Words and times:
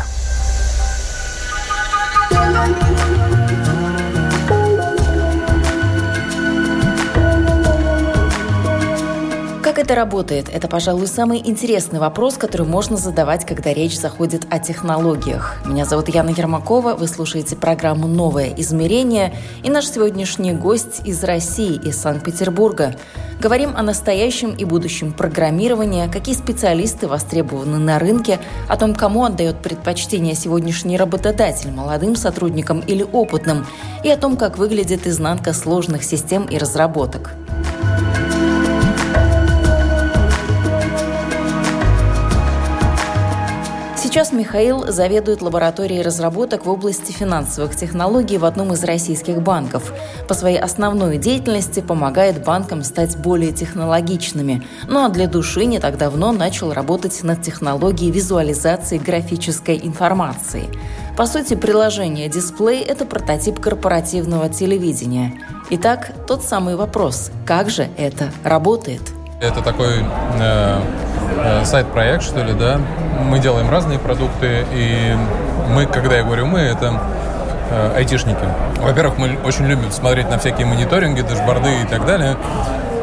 это 9.91 9.95
работает? 9.95 10.49
Это, 10.53 10.69
пожалуй, 10.69 11.05
самый 11.07 11.39
интересный 11.39 11.99
вопрос, 11.99 12.37
который 12.37 12.65
можно 12.65 12.95
задавать, 12.95 13.45
когда 13.45 13.73
речь 13.73 13.99
заходит 13.99 14.45
о 14.49 14.57
технологиях. 14.57 15.57
Меня 15.65 15.83
зовут 15.83 16.07
Яна 16.07 16.29
Ермакова, 16.29 16.93
вы 16.93 17.07
слушаете 17.07 17.57
программу 17.57 18.07
«Новое 18.07 18.53
измерение» 18.55 19.33
и 19.63 19.69
наш 19.69 19.87
сегодняшний 19.87 20.53
гость 20.53 21.01
из 21.05 21.21
России, 21.25 21.75
из 21.75 21.97
Санкт-Петербурга. 21.97 22.95
Говорим 23.41 23.73
о 23.75 23.81
настоящем 23.81 24.51
и 24.51 24.63
будущем 24.63 25.11
программирования, 25.11 26.07
какие 26.07 26.35
специалисты 26.35 27.07
востребованы 27.07 27.77
на 27.77 27.99
рынке, 27.99 28.39
о 28.69 28.77
том, 28.77 28.95
кому 28.95 29.25
отдает 29.25 29.57
предпочтение 29.57 30.35
сегодняшний 30.35 30.95
работодатель, 30.95 31.71
молодым 31.71 32.15
сотрудникам 32.15 32.79
или 32.79 33.03
опытным, 33.03 33.65
и 34.05 34.09
о 34.09 34.15
том, 34.15 34.37
как 34.37 34.57
выглядит 34.57 35.05
изнанка 35.05 35.51
сложных 35.53 36.03
систем 36.03 36.45
и 36.45 36.57
разработок. 36.57 37.31
Сейчас 44.11 44.33
Михаил 44.33 44.91
заведует 44.91 45.41
лабораторией 45.41 46.01
разработок 46.01 46.65
в 46.65 46.69
области 46.69 47.13
финансовых 47.13 47.77
технологий 47.77 48.37
в 48.37 48.43
одном 48.43 48.73
из 48.73 48.83
российских 48.83 49.41
банков. 49.41 49.93
По 50.27 50.33
своей 50.33 50.59
основной 50.59 51.17
деятельности 51.17 51.79
помогает 51.79 52.43
банкам 52.43 52.83
стать 52.83 53.15
более 53.15 53.53
технологичными. 53.53 54.67
Ну 54.89 55.05
а 55.05 55.07
для 55.07 55.27
души 55.27 55.63
не 55.63 55.79
так 55.79 55.97
давно 55.97 56.33
начал 56.33 56.73
работать 56.73 57.23
над 57.23 57.41
технологией 57.41 58.11
визуализации 58.11 58.97
графической 58.97 59.79
информации. 59.81 60.65
По 61.15 61.25
сути, 61.25 61.53
приложение 61.53 62.27
«Дисплей»– 62.27 62.81
это 62.85 63.05
прототип 63.05 63.61
корпоративного 63.61 64.49
телевидения. 64.49 65.39
Итак, 65.69 66.11
тот 66.27 66.43
самый 66.43 66.75
вопрос– 66.75 67.31
как 67.45 67.69
же 67.69 67.87
это 67.95 68.29
работает? 68.43 69.03
Это 69.39 69.61
такой 69.61 70.03
э, 70.39 70.81
сайт-проект, 71.65 72.23
что 72.23 72.43
ли, 72.43 72.53
да, 72.53 72.79
мы 73.23 73.39
делаем 73.39 73.69
разные 73.69 73.99
продукты, 73.99 74.65
и 74.73 75.15
мы, 75.69 75.85
когда 75.85 76.17
я 76.17 76.23
говорю 76.23 76.45
мы, 76.45 76.59
это 76.59 76.99
э, 77.69 77.93
айтишники. 77.97 78.45
Во-первых, 78.81 79.17
мы 79.17 79.37
очень 79.45 79.65
любим 79.65 79.91
смотреть 79.91 80.29
на 80.29 80.37
всякие 80.37 80.65
мониторинги, 80.65 81.21
дашборды 81.21 81.69
и 81.83 81.87
так 81.87 82.05
далее. 82.05 82.35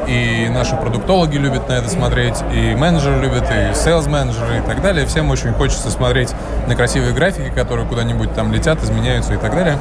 И 0.07 0.49
наши 0.49 0.75
продуктологи 0.75 1.37
любят 1.37 1.69
на 1.69 1.75
это 1.75 1.91
смотреть, 1.91 2.43
и 2.53 2.75
менеджеры 2.75 3.21
любят, 3.21 3.45
и 3.51 3.75
сейлс-менеджеры 3.75 4.59
и 4.59 4.61
так 4.63 4.81
далее. 4.81 5.05
Всем 5.07 5.31
очень 5.31 5.53
хочется 5.53 5.91
смотреть 5.91 6.35
на 6.67 6.75
красивые 6.75 7.13
графики, 7.13 7.51
которые 7.55 7.87
куда-нибудь 7.87 8.35
там 8.35 8.51
летят, 8.51 8.83
изменяются 8.83 9.35
и 9.35 9.37
так 9.37 9.55
далее. 9.55 9.77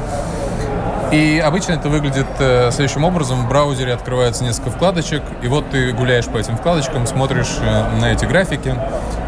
И 1.10 1.42
обычно 1.44 1.72
это 1.72 1.88
выглядит 1.88 2.26
э, 2.38 2.70
следующим 2.70 3.04
образом. 3.04 3.46
В 3.46 3.48
браузере 3.48 3.94
открывается 3.94 4.44
несколько 4.44 4.70
вкладочек, 4.70 5.22
и 5.42 5.48
вот 5.48 5.70
ты 5.70 5.92
гуляешь 5.92 6.26
по 6.26 6.36
этим 6.36 6.58
вкладочкам, 6.58 7.06
смотришь 7.06 7.56
э, 7.62 7.98
на 7.98 8.12
эти 8.12 8.26
графики. 8.26 8.74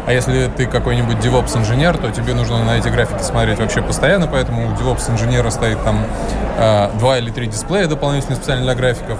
А 0.05 0.13
если 0.13 0.47
ты 0.55 0.67
какой-нибудь 0.67 1.17
DevOps-инженер, 1.17 1.97
то 1.97 2.11
тебе 2.11 2.35
нужно 2.35 2.63
на 2.63 2.77
эти 2.77 2.87
графики 2.87 3.23
смотреть 3.23 3.59
вообще 3.59 3.81
постоянно, 3.81 4.27
поэтому 4.27 4.67
у 4.67 4.71
DevOps-инженера 4.73 5.49
стоит 5.49 5.83
там 5.83 6.05
э, 6.57 6.89
два 6.99 7.17
или 7.17 7.31
три 7.31 7.47
дисплея 7.47 7.87
дополнительно 7.87 8.35
специально 8.35 8.63
для 8.63 8.75
графиков. 8.75 9.17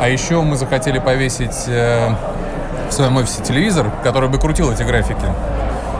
А 0.00 0.08
еще 0.08 0.40
мы 0.40 0.56
захотели 0.56 0.98
повесить 0.98 1.66
в 1.66 2.90
своем 2.90 3.16
офисе 3.16 3.42
телевизор, 3.42 3.90
который 4.02 4.28
бы 4.28 4.38
крутил 4.38 4.72
эти 4.72 4.82
графики. 4.82 5.26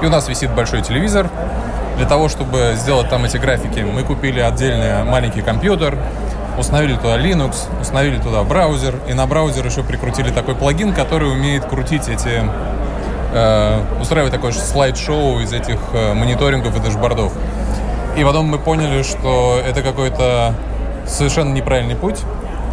И 0.03 0.06
у 0.06 0.10
нас 0.10 0.28
висит 0.28 0.50
большой 0.50 0.82
телевизор, 0.82 1.30
для 1.97 2.06
того, 2.06 2.28
чтобы 2.28 2.75
сделать 2.77 3.09
там 3.09 3.25
эти 3.25 3.37
графики, 3.37 3.81
мы 3.81 4.03
купили 4.03 4.41
отдельный 4.41 5.05
маленький 5.05 5.43
компьютер, 5.43 5.97
установили 6.59 6.97
туда 6.97 7.19
Linux, 7.19 7.69
установили 7.81 8.19
туда 8.19 8.43
браузер, 8.43 8.97
и 9.09 9.15
на 9.15 9.27
браузер 9.27 9.66
еще 9.66 9.82
прикрутили 9.82 10.31
такой 10.31 10.54
плагин, 10.54 10.93
который 10.93 11.31
умеет 11.31 11.65
крутить 11.65 12.09
эти, 12.09 12.43
э, 13.33 13.81
устраивать 14.00 14.33
такое 14.33 14.53
слайд-шоу 14.53 15.41
из 15.41 15.53
этих 15.53 15.78
э, 15.93 16.15
мониторингов 16.15 16.77
и 16.77 16.81
дашбордов. 16.81 17.33
И 18.16 18.25
потом 18.25 18.47
мы 18.47 18.59
поняли, 18.59 19.03
что 19.03 19.60
это 19.65 19.83
какой-то 19.83 20.54
совершенно 21.06 21.53
неправильный 21.53 21.97
путь, 21.97 22.21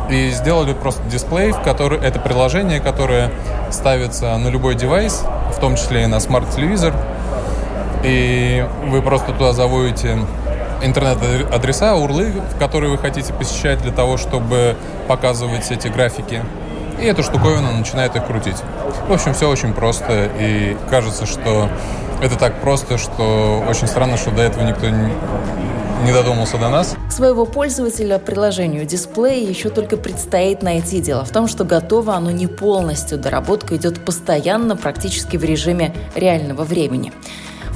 и 0.10 0.30
сделали 0.32 0.74
просто 0.74 1.02
дисплей, 1.10 1.52
который 1.52 2.00
это 2.00 2.20
приложение, 2.20 2.80
которое 2.80 3.32
ставится 3.72 4.36
на 4.38 4.50
любой 4.50 4.76
девайс, 4.76 5.24
в 5.56 5.60
том 5.60 5.76
числе 5.76 6.04
и 6.04 6.06
на 6.06 6.20
смарт-телевизор, 6.20 6.94
и 8.04 8.66
вы 8.88 9.02
просто 9.02 9.32
туда 9.34 9.54
заводите 9.54 10.18
интернет-адреса, 10.84 11.96
урлы, 11.96 12.34
которые 12.60 12.92
вы 12.92 12.98
хотите 12.98 13.34
посещать 13.34 13.82
для 13.82 13.92
того, 13.92 14.18
чтобы 14.18 14.76
показывать 15.08 15.70
эти 15.72 15.88
графики. 15.88 16.44
И 17.00 17.06
эта 17.06 17.24
штуковина 17.24 17.72
начинает 17.72 18.16
их 18.16 18.26
крутить. 18.26 18.58
В 19.08 19.14
общем, 19.14 19.34
все 19.34 19.50
очень 19.50 19.74
просто. 19.74 20.30
И 20.40 20.78
кажется, 20.90 21.26
что 21.26 21.70
это 22.22 22.38
так 22.38 22.62
просто, 22.62 22.98
что 22.98 23.64
очень 23.68 23.88
странно, 23.88 24.18
что 24.18 24.32
до 24.32 24.44
этого 24.44 24.64
никто 24.64 24.88
не 24.90 26.12
додумался 26.12 26.58
до 26.58 26.70
нас. 26.70 26.96
Своего 27.10 27.46
пользователя 27.46 28.18
приложению 28.18 28.86
дисплея 28.86 29.48
еще 29.48 29.70
только 29.70 29.98
предстоит 29.98 30.62
найти. 30.64 31.00
Дело 31.00 31.26
в 31.26 31.30
том, 31.30 31.48
что 31.48 31.64
готово 31.64 32.16
оно 32.16 32.32
не 32.32 32.48
полностью. 32.48 33.18
Доработка 33.18 33.76
идет 33.76 34.04
постоянно, 34.04 34.76
практически 34.76 35.38
в 35.38 35.44
режиме 35.44 35.94
реального 36.16 36.64
времени. 36.64 37.12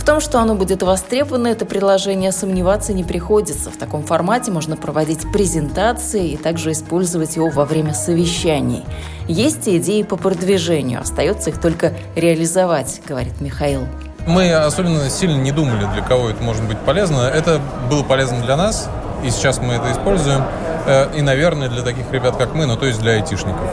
В 0.05 0.07
том, 0.07 0.19
что 0.19 0.39
оно 0.39 0.53
будет 0.53 0.83
востребовано, 0.83 1.47
это 1.47 1.65
приложение 1.65 2.31
сомневаться 2.31 2.93
не 2.93 3.03
приходится. 3.03 3.71
В 3.71 3.77
таком 3.77 4.03
формате 4.03 4.51
можно 4.51 4.77
проводить 4.77 5.31
презентации 5.31 6.29
и 6.29 6.37
также 6.37 6.73
использовать 6.73 7.35
его 7.37 7.49
во 7.49 7.65
время 7.65 7.95
совещаний. 7.95 8.85
Есть 9.27 9.67
идеи 9.67 10.03
по 10.03 10.15
продвижению, 10.15 11.01
остается 11.01 11.49
их 11.49 11.59
только 11.59 11.93
реализовать, 12.15 13.01
говорит 13.07 13.41
Михаил. 13.41 13.87
Мы 14.27 14.53
особенно 14.53 15.09
сильно 15.09 15.41
не 15.41 15.51
думали, 15.51 15.87
для 15.91 16.03
кого 16.03 16.29
это 16.29 16.43
может 16.43 16.63
быть 16.65 16.77
полезно. 16.77 17.21
Это 17.21 17.59
было 17.89 18.03
полезно 18.03 18.43
для 18.43 18.55
нас, 18.57 18.87
и 19.23 19.31
сейчас 19.31 19.57
мы 19.57 19.73
это 19.73 19.91
используем. 19.91 20.43
Э, 20.85 21.07
и, 21.17 21.23
наверное, 21.23 21.67
для 21.67 21.81
таких 21.81 22.11
ребят, 22.11 22.35
как 22.35 22.53
мы, 22.53 22.67
ну, 22.67 22.77
то 22.77 22.85
есть 22.85 23.01
для 23.01 23.13
айтишников. 23.13 23.71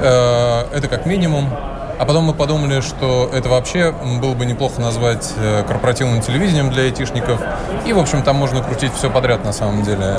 Э, 0.00 0.66
это 0.72 0.86
как 0.86 1.06
минимум. 1.06 1.50
А 1.98 2.04
потом 2.04 2.24
мы 2.24 2.34
подумали, 2.34 2.80
что 2.80 3.30
это 3.32 3.48
вообще 3.48 3.92
было 4.20 4.34
бы 4.34 4.44
неплохо 4.44 4.80
назвать 4.80 5.32
э, 5.38 5.64
корпоративным 5.66 6.20
телевидением 6.20 6.70
для 6.70 6.84
айтишников. 6.84 7.40
И, 7.86 7.92
в 7.92 7.98
общем, 7.98 8.22
там 8.22 8.36
можно 8.36 8.62
крутить 8.62 8.92
все 8.94 9.10
подряд 9.10 9.44
на 9.44 9.52
самом 9.52 9.82
деле. 9.82 10.16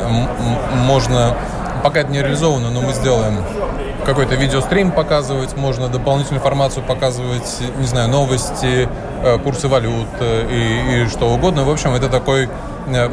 Можно, 0.85 1.37
пока 1.83 1.99
это 1.99 2.11
не 2.11 2.21
реализовано, 2.21 2.71
но 2.71 2.81
мы 2.81 2.93
сделаем 2.93 3.43
какой-то 4.07 4.35
видеострим 4.35 4.91
показывать, 4.91 5.57
можно 5.57 5.89
дополнительную 5.89 6.39
информацию 6.39 6.81
показывать, 6.81 7.57
не 7.77 7.85
знаю, 7.85 8.07
новости, 8.07 8.87
э, 9.21 9.37
курсы 9.39 9.67
валют 9.67 10.07
э, 10.21 10.47
и, 10.49 11.03
и 11.03 11.09
что 11.09 11.29
угодно. 11.29 11.65
В 11.65 11.69
общем, 11.69 11.93
это 11.93 12.07
такой 12.07 12.49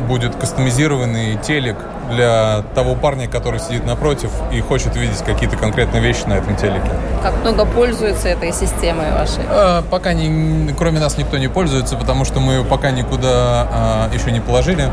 будет 0.09 0.37
кастомизированный 0.37 1.37
телек 1.39 1.77
для 2.09 2.63
того 2.77 2.95
парня, 2.95 3.27
который 3.27 3.59
сидит 3.59 3.85
напротив 3.85 4.31
и 4.53 4.61
хочет 4.61 4.95
видеть 4.95 5.19
какие-то 5.25 5.57
конкретные 5.57 6.01
вещи 6.01 6.23
на 6.27 6.35
этом 6.35 6.55
телеке. 6.55 6.89
Как 7.25 7.35
много 7.43 7.67
пользуется 7.67 8.29
этой 8.29 8.53
системой 8.53 9.11
вашей? 9.11 9.43
А, 9.49 9.83
пока 9.91 10.13
не, 10.13 10.73
кроме 10.75 11.01
нас 11.01 11.19
никто 11.19 11.39
не 11.39 11.49
пользуется, 11.49 11.97
потому 11.97 12.25
что 12.25 12.39
мы 12.39 12.63
пока 12.63 12.93
никуда 12.93 13.27
а, 13.29 14.11
еще 14.15 14.31
не 14.31 14.39
положили. 14.41 14.89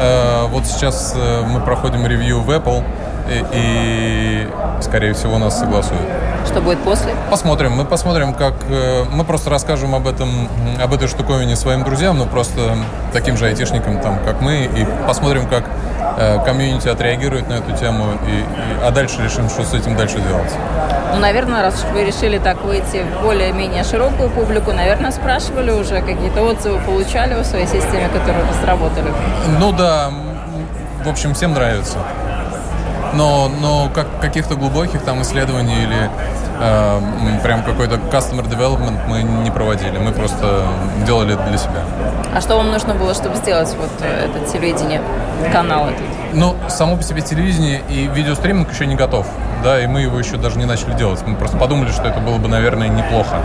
А, 0.00 0.48
вот 0.48 0.66
сейчас 0.66 1.14
мы 1.48 1.60
проходим 1.60 2.04
ревью 2.04 2.40
в 2.40 2.50
Apple 2.50 2.82
и, 3.28 3.44
и, 3.52 4.48
скорее 4.82 5.14
всего, 5.14 5.38
нас 5.38 5.58
согласуют. 5.58 6.02
Что 6.46 6.60
будет 6.60 6.78
после? 6.78 7.12
Посмотрим. 7.30 7.72
Мы 7.72 7.84
посмотрим, 7.84 8.32
как... 8.32 8.54
Э, 8.68 9.04
мы 9.10 9.24
просто 9.24 9.50
расскажем 9.50 9.94
об 9.94 10.06
этом, 10.06 10.48
об 10.82 10.92
этой 10.92 11.08
штуковине 11.08 11.56
своим 11.56 11.84
друзьям, 11.84 12.18
ну 12.18 12.26
просто 12.26 12.76
таким 13.12 13.36
же 13.36 13.46
айтишникам, 13.46 14.00
там, 14.00 14.18
как 14.24 14.40
мы, 14.40 14.64
и 14.64 14.86
посмотрим, 15.06 15.48
как 15.48 15.64
э, 16.18 16.38
комьюнити 16.44 16.88
отреагирует 16.88 17.48
на 17.48 17.54
эту 17.54 17.76
тему, 17.76 18.04
и, 18.26 18.38
и, 18.38 18.44
а 18.84 18.90
дальше 18.90 19.22
решим, 19.22 19.48
что 19.48 19.64
с 19.64 19.74
этим 19.74 19.96
дальше 19.96 20.20
делать. 20.20 20.52
Ну, 21.12 21.20
наверное, 21.20 21.62
раз 21.62 21.84
вы 21.92 22.04
решили 22.04 22.38
так 22.38 22.62
выйти 22.62 23.02
в 23.02 23.22
более-менее 23.22 23.84
широкую 23.84 24.28
публику, 24.30 24.72
наверное, 24.72 25.10
спрашивали 25.10 25.70
уже, 25.70 26.00
какие-то 26.00 26.42
отзывы 26.42 26.78
получали 26.80 27.34
в 27.34 27.44
своей 27.44 27.66
системе, 27.66 28.08
которую 28.08 28.46
разработали? 28.48 29.10
Ну 29.58 29.72
да, 29.72 30.10
в 31.04 31.08
общем, 31.08 31.34
всем 31.34 31.54
нравится. 31.54 31.98
Но, 33.16 33.48
но 33.48 33.90
как, 33.94 34.20
каких-то 34.20 34.56
глубоких 34.56 35.02
там 35.02 35.22
исследований 35.22 35.82
или 35.82 36.10
э, 36.60 37.00
прям 37.42 37.62
какой-то 37.62 37.96
customer 37.96 38.48
development 38.48 38.98
мы 39.08 39.22
не 39.22 39.50
проводили. 39.50 39.98
Мы 39.98 40.12
просто 40.12 40.66
делали 41.06 41.34
это 41.34 41.44
для 41.44 41.58
себя. 41.58 41.82
А 42.34 42.40
что 42.40 42.56
вам 42.56 42.70
нужно 42.70 42.94
было, 42.94 43.14
чтобы 43.14 43.36
сделать 43.36 43.74
вот 43.78 43.90
э, 44.00 44.26
это 44.26 44.52
телевидение, 44.52 45.00
канал 45.52 45.88
этот? 45.88 46.02
Ну, 46.34 46.54
само 46.68 46.96
по 46.96 47.02
себе 47.02 47.22
телевидение 47.22 47.82
и 47.88 48.06
видеостриминг 48.06 48.70
еще 48.70 48.86
не 48.86 48.94
готов. 48.94 49.26
Да, 49.64 49.80
и 49.80 49.86
мы 49.86 50.02
его 50.02 50.18
еще 50.18 50.36
даже 50.36 50.58
не 50.58 50.66
начали 50.66 50.92
делать. 50.94 51.20
Мы 51.26 51.36
просто 51.36 51.56
подумали, 51.56 51.90
что 51.90 52.04
это 52.04 52.20
было 52.20 52.36
бы, 52.36 52.48
наверное, 52.48 52.88
неплохо. 52.88 53.40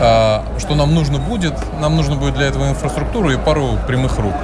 А, 0.00 0.44
что 0.58 0.74
нам 0.74 0.94
нужно 0.94 1.18
будет? 1.18 1.54
Нам 1.80 1.96
нужно 1.96 2.16
будет 2.16 2.34
для 2.34 2.46
этого 2.46 2.68
инфраструктуру 2.68 3.30
и 3.30 3.36
пару 3.36 3.78
прямых 3.86 4.18
рук. 4.18 4.34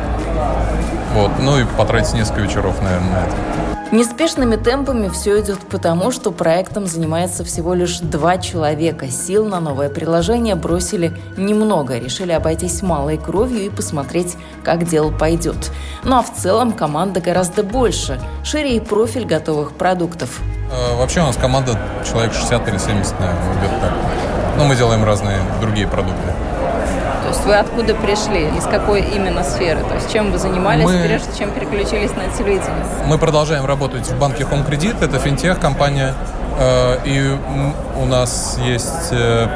Вот. 1.16 1.30
Ну 1.38 1.58
и 1.58 1.64
потратить 1.64 2.12
несколько 2.12 2.42
вечеров, 2.42 2.82
наверное, 2.82 3.10
на 3.10 3.26
это. 3.26 3.36
Неспешными 3.90 4.56
темпами 4.56 5.08
все 5.08 5.40
идет 5.40 5.60
потому, 5.60 6.10
что 6.10 6.30
проектом 6.30 6.86
занимается 6.86 7.42
всего 7.42 7.72
лишь 7.72 8.00
два 8.00 8.36
человека. 8.36 9.08
Сил 9.08 9.46
на 9.46 9.58
новое 9.58 9.88
приложение 9.88 10.56
бросили 10.56 11.16
немного, 11.38 11.96
решили 11.96 12.32
обойтись 12.32 12.82
малой 12.82 13.16
кровью 13.16 13.64
и 13.64 13.70
посмотреть, 13.70 14.36
как 14.62 14.84
дело 14.84 15.10
пойдет. 15.10 15.72
Ну 16.04 16.16
а 16.16 16.22
в 16.22 16.34
целом 16.34 16.72
команда 16.72 17.20
гораздо 17.20 17.62
больше, 17.62 18.20
шире 18.44 18.76
и 18.76 18.80
профиль 18.80 19.24
готовых 19.24 19.72
продуктов. 19.72 20.40
А, 20.70 20.96
вообще 20.98 21.20
у 21.20 21.24
нас 21.24 21.36
команда 21.36 21.78
человек 22.04 22.34
60 22.34 22.68
или 22.68 22.76
70, 22.76 23.20
наверное, 23.20 23.56
где-то 23.56 23.80
так. 23.80 23.92
Но 24.58 24.66
мы 24.66 24.76
делаем 24.76 25.02
разные 25.02 25.38
другие 25.62 25.88
продукты. 25.88 26.34
Вы 27.46 27.54
откуда 27.54 27.94
пришли? 27.94 28.48
Из 28.58 28.64
какой 28.64 29.02
именно 29.02 29.44
сферы? 29.44 29.80
То 29.88 29.94
есть 29.94 30.12
чем 30.12 30.32
вы 30.32 30.38
занимались, 30.38 30.84
мы... 30.84 31.00
прежде 31.04 31.28
чем 31.38 31.52
переключились 31.52 32.10
на 32.10 32.24
телевидение? 32.36 32.84
Мы 33.06 33.18
продолжаем 33.18 33.64
работать 33.64 34.08
в 34.08 34.18
банке 34.18 34.42
Home 34.42 34.68
Credit. 34.68 34.96
Это 35.00 35.20
финтех 35.20 35.60
компания. 35.60 36.12
Э, 36.58 36.98
и 37.04 37.38
у 38.00 38.04
нас 38.06 38.58
есть 38.64 39.12
э, 39.12 39.46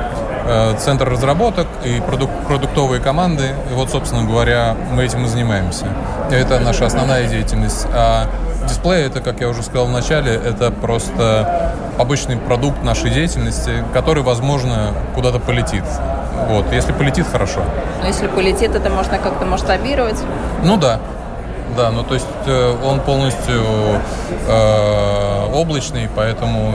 э, 0.47 0.75
центр 0.79 1.09
разработок 1.11 1.67
и 1.85 2.01
продук 2.01 2.31
продуктовые 2.47 3.03
команды. 3.03 3.57
И 3.73 3.75
вот, 3.75 3.91
собственно 3.91 4.23
говоря, 4.23 4.77
мы 4.93 5.05
этим 5.05 5.25
и 5.25 5.29
занимаемся. 5.29 5.87
Это 6.31 6.61
наша 6.61 6.87
основная 6.87 7.27
деятельность. 7.27 7.89
А 7.93 8.29
дисплей, 8.69 9.05
это, 9.05 9.21
как 9.21 9.41
я 9.41 9.49
уже 9.49 9.65
сказал 9.65 9.87
в 9.87 9.91
начале, 9.91 10.33
это 10.33 10.71
просто 10.71 11.75
обычный 11.99 12.37
продукт 12.37 12.85
нашей 12.85 13.11
деятельности, 13.11 13.85
который, 13.93 14.23
возможно, 14.23 14.95
куда-то 15.17 15.41
полетит. 15.41 15.83
Вот, 16.49 16.73
если 16.73 16.93
полетит, 16.93 17.27
хорошо. 17.31 17.61
Но 18.01 18.07
если 18.07 18.27
полетит, 18.27 18.75
это 18.75 18.91
можно 18.91 19.19
как-то 19.19 19.47
масштабировать? 19.47 20.21
Ну 20.65 20.77
да. 20.77 21.01
Да, 21.77 21.91
ну 21.91 22.03
то 22.03 22.15
есть 22.15 22.27
э, 22.47 22.77
он 22.85 23.01
полностью 23.01 23.63
э, 24.49 25.47
облачный, 25.55 26.09
поэтому 26.15 26.75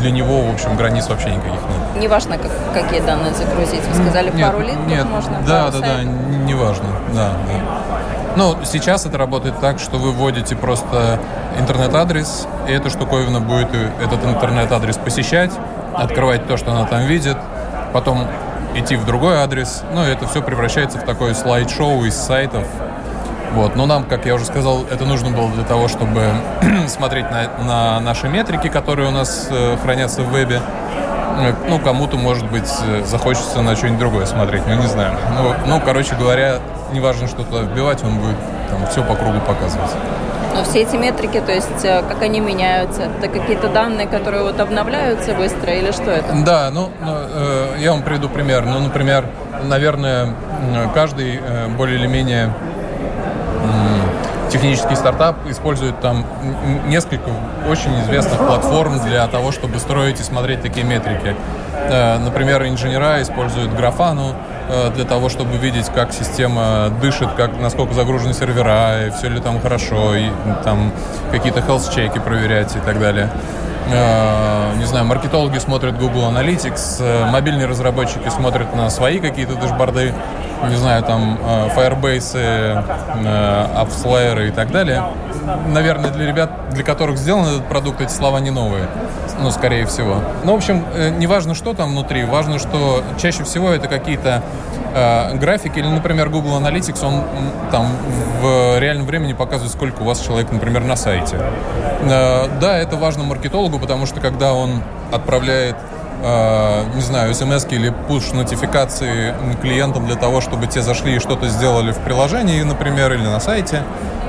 для 0.00 0.10
него, 0.10 0.42
в 0.42 0.52
общем, 0.52 0.76
границ 0.76 1.08
вообще 1.08 1.30
никаких 1.30 1.52
нет. 1.52 2.02
Неважно, 2.02 2.36
как, 2.36 2.50
какие 2.74 3.00
данные 3.00 3.32
загрузить. 3.32 3.80
Вы 3.88 4.02
сказали, 4.02 4.30
нет, 4.30 4.46
пару 4.46 4.60
литров 4.60 4.86
нет, 4.86 5.06
можно? 5.06 5.38
Да, 5.46 5.70
да, 5.70 5.78
да, 5.78 6.02
неважно. 6.02 6.88
Да, 7.14 7.30
да. 7.30 7.94
Ну, 8.36 8.56
сейчас 8.64 9.06
это 9.06 9.16
работает 9.16 9.60
так, 9.60 9.78
что 9.78 9.96
вы 9.96 10.12
вводите 10.12 10.56
просто 10.56 11.20
интернет-адрес, 11.58 12.46
и 12.68 12.72
эта 12.72 12.90
штуковина 12.90 13.40
будет 13.40 13.68
этот 14.02 14.24
интернет-адрес 14.24 14.96
посещать, 14.98 15.52
открывать 15.94 16.46
то, 16.48 16.56
что 16.56 16.72
она 16.72 16.84
там 16.84 17.02
видит, 17.02 17.36
потом 17.92 18.26
идти 18.74 18.96
в 18.96 19.04
другой 19.04 19.36
адрес. 19.36 19.82
Ну, 19.92 20.02
это 20.02 20.26
все 20.26 20.42
превращается 20.42 20.98
в 20.98 21.04
такое 21.04 21.34
слайд-шоу 21.34 22.04
из 22.04 22.14
сайтов. 22.14 22.66
Вот. 23.52 23.76
Но 23.76 23.86
нам, 23.86 24.04
как 24.04 24.26
я 24.26 24.34
уже 24.34 24.44
сказал, 24.44 24.84
это 24.90 25.04
нужно 25.04 25.30
было 25.30 25.48
для 25.50 25.64
того, 25.64 25.88
чтобы 25.88 26.32
смотреть 26.88 27.30
на, 27.30 27.48
на 27.64 28.00
наши 28.00 28.28
метрики, 28.28 28.68
которые 28.68 29.08
у 29.08 29.12
нас 29.12 29.48
э, 29.50 29.76
хранятся 29.82 30.22
в 30.22 30.30
вебе. 30.30 30.60
Э, 31.38 31.52
ну, 31.68 31.78
кому-то, 31.78 32.16
может 32.16 32.50
быть, 32.50 32.68
э, 32.84 33.04
захочется 33.04 33.62
на 33.62 33.76
что-нибудь 33.76 34.00
другое 34.00 34.26
смотреть, 34.26 34.62
ну, 34.66 34.74
не 34.74 34.88
знаю. 34.88 35.16
Ну, 35.36 35.54
ну 35.66 35.80
короче 35.80 36.16
говоря, 36.16 36.58
неважно, 36.92 37.28
что 37.28 37.44
туда 37.44 37.62
вбивать, 37.62 38.02
он 38.02 38.18
будет 38.18 38.36
там 38.70 38.86
все 38.88 39.04
по 39.04 39.14
кругу 39.14 39.38
показывать. 39.46 39.90
Но 40.54 40.62
все 40.62 40.82
эти 40.82 40.94
метрики, 40.94 41.40
то 41.40 41.52
есть 41.52 41.84
э, 41.84 42.02
как 42.08 42.22
они 42.22 42.38
меняются, 42.38 43.02
это 43.02 43.28
какие-то 43.28 43.68
данные, 43.68 44.06
которые 44.06 44.44
вот 44.44 44.60
обновляются 44.60 45.34
быстро 45.34 45.72
или 45.72 45.90
что 45.90 46.12
это? 46.12 46.32
Да, 46.46 46.70
ну, 46.70 46.90
ну 47.04 47.12
э, 47.12 47.76
я 47.80 47.90
вам 47.90 48.02
приведу 48.02 48.28
пример. 48.28 48.64
Ну, 48.64 48.78
например, 48.78 49.26
наверное, 49.64 50.32
каждый 50.94 51.40
э, 51.42 51.68
более 51.68 51.98
или 51.98 52.06
менее 52.06 52.52
технический 54.54 54.96
стартап 54.96 55.36
использует 55.48 56.00
там 56.00 56.24
несколько 56.86 57.30
очень 57.68 58.00
известных 58.02 58.38
платформ 58.38 58.98
для 59.04 59.26
того, 59.26 59.52
чтобы 59.52 59.78
строить 59.78 60.20
и 60.20 60.22
смотреть 60.22 60.62
такие 60.62 60.86
метрики. 60.86 61.36
Э, 61.90 62.18
например, 62.18 62.66
инженера 62.66 63.20
используют 63.20 63.74
графану, 63.74 64.34
Э, 64.66 64.90
для 64.94 65.04
того, 65.04 65.28
чтобы 65.28 65.58
видеть, 65.58 65.90
как 65.94 66.12
система 66.12 66.90
дышит, 67.02 67.28
как, 67.36 67.60
насколько 67.60 67.92
загружены 67.92 68.32
сервера, 68.32 69.06
и 69.06 69.10
все 69.10 69.28
ли 69.28 69.38
там 69.38 69.60
хорошо, 69.60 70.14
и 70.14 70.28
там 70.64 70.90
какие-то 71.30 71.60
health-чеки 71.60 72.18
проверять 72.18 72.74
и 72.74 72.78
так 72.78 72.98
далее. 72.98 73.28
Э, 73.90 74.74
не 74.76 74.84
знаю, 74.84 75.04
маркетологи 75.04 75.58
смотрят 75.58 75.98
Google 75.98 76.30
Analytics, 76.30 76.96
э, 77.00 77.30
мобильные 77.30 77.66
разработчики 77.66 78.28
смотрят 78.28 78.74
на 78.74 78.90
свои 78.90 79.18
какие-то 79.18 79.54
дашборды, 79.56 80.14
не 80.68 80.76
знаю, 80.76 81.02
там 81.02 81.38
Firebase, 81.76 82.84
AppsLayer 83.76 84.48
и 84.48 84.50
так 84.50 84.70
далее. 84.70 85.04
Наверное, 85.68 86.10
для 86.10 86.26
ребят, 86.26 86.70
для 86.70 86.82
которых 86.82 87.18
сделан 87.18 87.46
этот 87.46 87.66
продукт, 87.68 88.00
эти 88.00 88.12
слова 88.12 88.38
не 88.38 88.50
новые 88.50 88.88
ну, 89.40 89.50
скорее 89.50 89.86
всего. 89.86 90.20
Ну, 90.44 90.52
в 90.52 90.56
общем, 90.56 90.84
э, 90.94 91.10
не 91.10 91.26
важно, 91.26 91.54
что 91.54 91.74
там 91.74 91.90
внутри, 91.90 92.24
важно, 92.24 92.58
что 92.58 93.02
чаще 93.20 93.44
всего 93.44 93.70
это 93.70 93.88
какие-то 93.88 94.42
э, 94.94 95.36
графики, 95.36 95.78
или, 95.78 95.88
например, 95.88 96.28
Google 96.30 96.58
Analytics, 96.58 97.04
он 97.04 97.22
там 97.70 97.88
в 98.40 98.78
реальном 98.78 99.06
времени 99.06 99.32
показывает, 99.32 99.72
сколько 99.72 100.02
у 100.02 100.04
вас 100.04 100.20
человек, 100.20 100.50
например, 100.52 100.84
на 100.84 100.96
сайте. 100.96 101.36
Э, 102.02 102.48
да, 102.60 102.78
это 102.78 102.96
важно 102.96 103.24
маркетологу, 103.24 103.78
потому 103.78 104.06
что 104.06 104.20
когда 104.20 104.52
он 104.54 104.82
отправляет 105.12 105.76
э, 106.22 106.84
не 106.94 107.02
знаю, 107.02 107.34
смс 107.34 107.66
или 107.70 107.92
push-нотификации 108.08 109.34
клиентам 109.60 110.06
для 110.06 110.16
того, 110.16 110.40
чтобы 110.40 110.66
те 110.66 110.80
зашли 110.80 111.16
и 111.16 111.18
что-то 111.18 111.48
сделали 111.48 111.92
в 111.92 111.98
приложении, 111.98 112.62
например, 112.62 113.12
или 113.12 113.24
на 113.24 113.40
сайте, 113.40 113.82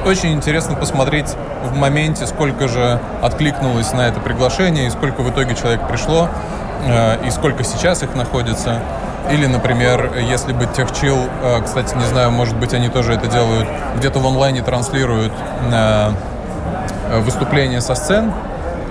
очень 0.05 0.33
интересно 0.33 0.75
посмотреть 0.75 1.33
в 1.63 1.75
моменте, 1.75 2.27
сколько 2.27 2.67
же 2.67 2.99
откликнулось 3.21 3.91
на 3.93 4.07
это 4.07 4.19
приглашение, 4.19 4.87
и 4.87 4.89
сколько 4.89 5.21
в 5.21 5.29
итоге 5.31 5.55
человек 5.55 5.87
пришло, 5.87 6.29
и 7.25 7.31
сколько 7.31 7.63
сейчас 7.63 8.03
их 8.03 8.13
находится. 8.13 8.81
Или, 9.31 9.47
например, 9.47 10.11
если 10.17 10.53
бы 10.53 10.65
TechChill, 10.65 11.29
э, 11.41 11.61
кстати, 11.63 11.95
не 11.95 12.05
знаю, 12.05 12.31
может 12.31 12.55
быть, 12.57 12.73
они 12.73 12.89
тоже 12.89 13.13
это 13.13 13.27
делают, 13.27 13.67
где-то 13.97 14.19
в 14.19 14.27
онлайне 14.27 14.61
транслируют 14.61 15.33
э, 15.71 16.11
выступления 17.21 17.81
со 17.81 17.95
сцен, 17.95 18.31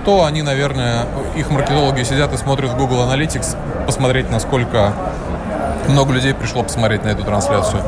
то 0.03 0.25
они, 0.25 0.41
наверное, 0.41 1.05
их 1.35 1.49
маркетологи 1.49 2.03
сидят 2.03 2.33
и 2.33 2.37
смотрят 2.37 2.71
в 2.71 2.77
Google 2.77 3.03
Analytics, 3.09 3.55
посмотреть, 3.85 4.29
насколько 4.29 4.93
много 5.87 6.13
людей 6.13 6.33
пришло 6.33 6.63
посмотреть 6.63 7.03
на 7.03 7.09
эту 7.09 7.23
трансляцию. 7.23 7.81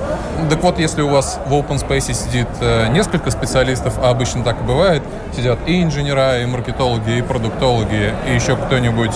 Так 0.50 0.62
вот, 0.64 0.80
если 0.80 1.02
у 1.02 1.10
вас 1.10 1.40
в 1.48 1.54
open 1.54 1.86
space 1.86 2.14
сидит 2.14 2.48
э, 2.62 2.88
несколько 2.90 3.32
специалистов, 3.32 3.96
а 4.02 4.10
обычно 4.10 4.44
так 4.44 4.62
и 4.62 4.64
бывает, 4.64 5.04
сидят 5.38 5.60
и 5.68 5.84
инженера, 5.84 6.42
и 6.42 6.46
маркетологи, 6.48 7.20
и 7.20 7.22
продуктологи, 7.22 8.14
и 8.28 8.34
еще 8.34 8.56
кто-нибудь 8.56 9.12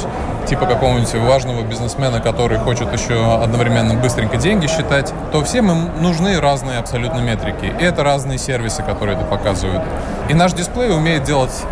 типа 0.47 0.67
какого-нибудь 0.67 1.13
важного 1.15 1.63
бизнесмена, 1.63 2.19
который 2.19 2.59
хочет 2.59 2.93
еще 2.93 3.41
одновременно 3.41 3.95
быстренько 3.95 4.37
деньги 4.37 4.67
считать, 4.67 5.11
то 5.31 5.43
всем 5.43 5.71
им 5.71 6.01
нужны 6.01 6.39
разные 6.39 6.77
абсолютно 6.77 7.19
метрики. 7.19 7.73
И 7.79 7.83
это 7.83 8.03
разные 8.03 8.37
сервисы, 8.37 8.83
которые 8.83 9.17
это 9.17 9.25
показывают. 9.25 9.81
И 10.29 10.35
наш 10.35 10.53
дисплей 10.53 10.91
умеет 10.91 11.23
делать 11.23 11.63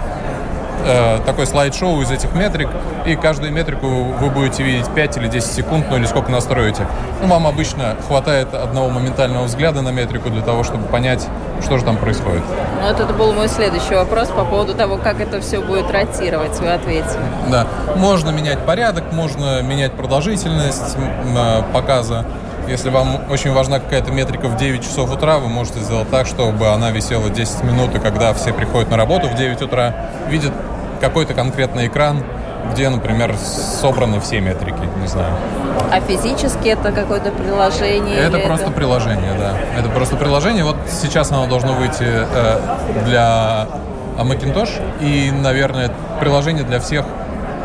э, 0.83 1.19
такой 1.25 1.45
слайд-шоу 1.47 2.01
из 2.01 2.11
этих 2.11 2.33
метрик, 2.33 2.69
и 3.05 3.15
каждую 3.15 3.51
метрику 3.51 3.87
вы 3.87 4.29
будете 4.29 4.63
видеть 4.63 4.87
5 4.89 5.17
или 5.17 5.27
10 5.27 5.51
секунд, 5.51 5.85
ну 5.89 5.97
или 5.97 6.05
сколько 6.05 6.31
настроите. 6.31 6.87
Ну, 7.21 7.27
вам 7.27 7.47
обычно 7.47 7.95
хватает 8.07 8.53
одного 8.53 8.89
моментального 8.89 9.45
взгляда 9.45 9.81
на 9.81 9.89
метрику 9.89 10.29
для 10.29 10.41
того, 10.41 10.63
чтобы 10.63 10.85
понять, 10.85 11.27
что 11.63 11.77
же 11.77 11.85
там 11.85 11.97
происходит. 11.97 12.43
Ну, 12.81 12.87
вот 12.87 12.99
это 12.99 13.13
был 13.13 13.33
мой 13.33 13.47
следующий 13.47 13.95
вопрос 13.95 14.29
по 14.29 14.45
поводу 14.45 14.73
того, 14.73 14.97
как 14.97 15.19
это 15.19 15.41
все 15.41 15.61
будет 15.61 15.91
ротировать, 15.91 16.59
вы 16.59 16.69
ответили. 16.69 17.21
Да, 17.49 17.67
можно 17.95 18.29
менять 18.29 18.59
порядок, 18.59 19.11
можно 19.11 19.61
менять 19.61 19.93
продолжительность 19.93 20.95
э, 20.97 21.61
показа. 21.73 22.25
Если 22.69 22.91
вам 22.91 23.21
очень 23.31 23.51
важна 23.51 23.79
какая-то 23.79 24.11
метрика 24.11 24.47
в 24.47 24.55
9 24.55 24.83
часов 24.83 25.11
утра, 25.11 25.39
вы 25.39 25.47
можете 25.47 25.79
сделать 25.79 26.07
так, 26.11 26.27
чтобы 26.27 26.67
она 26.69 26.91
висела 26.91 27.27
10 27.27 27.63
минут, 27.63 27.95
и 27.95 27.99
когда 27.99 28.31
все 28.35 28.53
приходят 28.53 28.91
на 28.91 28.97
работу 28.97 29.27
в 29.27 29.33
9 29.33 29.59
утра, 29.63 29.95
видят 30.29 30.53
какой-то 30.99 31.33
конкретный 31.33 31.87
экран, 31.87 32.23
где, 32.71 32.89
например, 32.89 33.35
собраны 33.37 34.19
все 34.19 34.39
метрики, 34.39 34.81
не 35.01 35.07
знаю. 35.07 35.33
А 35.91 36.01
физически 36.01 36.69
это 36.69 36.91
какое-то 36.91 37.31
приложение? 37.31 38.17
Это 38.17 38.39
просто 38.39 38.67
это... 38.67 38.75
приложение, 38.75 39.33
да. 39.37 39.53
Это 39.77 39.89
просто 39.89 40.15
приложение. 40.17 40.63
Вот 40.63 40.77
сейчас 40.89 41.31
оно 41.31 41.47
должно 41.47 41.73
выйти 41.73 42.03
э, 42.03 42.59
для 43.05 43.67
а 44.19 44.23
Macintosh 44.23 44.81
и, 44.99 45.31
наверное, 45.31 45.89
приложение 46.19 46.65
для 46.65 46.81
всех 46.81 47.05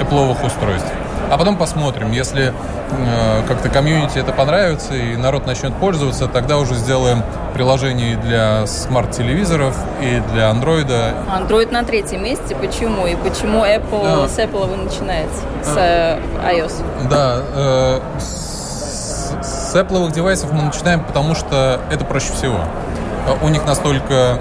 Apple 0.00 0.36
устройств. 0.46 0.92
А 1.34 1.36
потом 1.36 1.56
посмотрим, 1.56 2.12
если 2.12 2.52
э, 2.52 3.42
как-то 3.48 3.68
комьюнити 3.68 4.18
это 4.18 4.30
понравится 4.30 4.94
и 4.94 5.16
народ 5.16 5.48
начнет 5.48 5.74
пользоваться, 5.74 6.28
тогда 6.28 6.58
уже 6.58 6.76
сделаем 6.76 7.24
приложение 7.54 8.16
для 8.16 8.68
смарт-телевизоров 8.68 9.76
и 10.00 10.22
для 10.32 10.50
андроида. 10.50 11.14
Android 11.36 11.72
на 11.72 11.82
третьем 11.82 12.22
месте. 12.22 12.54
Почему? 12.54 13.08
И 13.08 13.16
почему 13.16 13.64
Apple, 13.64 14.26
а. 14.26 14.28
с 14.28 14.38
Apple 14.38 14.68
вы 14.68 14.84
начинаете? 14.84 15.32
С 15.64 15.74
э, 15.76 16.20
iOS? 16.52 17.08
Да, 17.10 17.40
э, 17.52 18.00
с, 18.20 19.32
с 19.42 19.74
Apple 19.74 20.12
девайсов 20.12 20.52
мы 20.52 20.62
начинаем, 20.62 21.02
потому 21.02 21.34
что 21.34 21.80
это 21.90 22.04
проще 22.04 22.32
всего. 22.32 22.60
У 23.42 23.48
них 23.48 23.66
настолько 23.66 24.38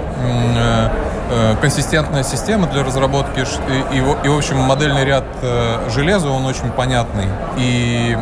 Э, 0.56 0.88
консистентная 1.60 2.22
система 2.22 2.66
для 2.66 2.84
разработки 2.84 3.40
и, 3.40 3.96
и, 3.96 3.98
и 3.98 4.28
в 4.28 4.36
общем, 4.36 4.58
модельный 4.58 5.04
ряд 5.04 5.24
э, 5.42 5.88
железа, 5.90 6.28
он 6.28 6.44
очень 6.46 6.70
понятный. 6.70 7.28
И 7.56 8.16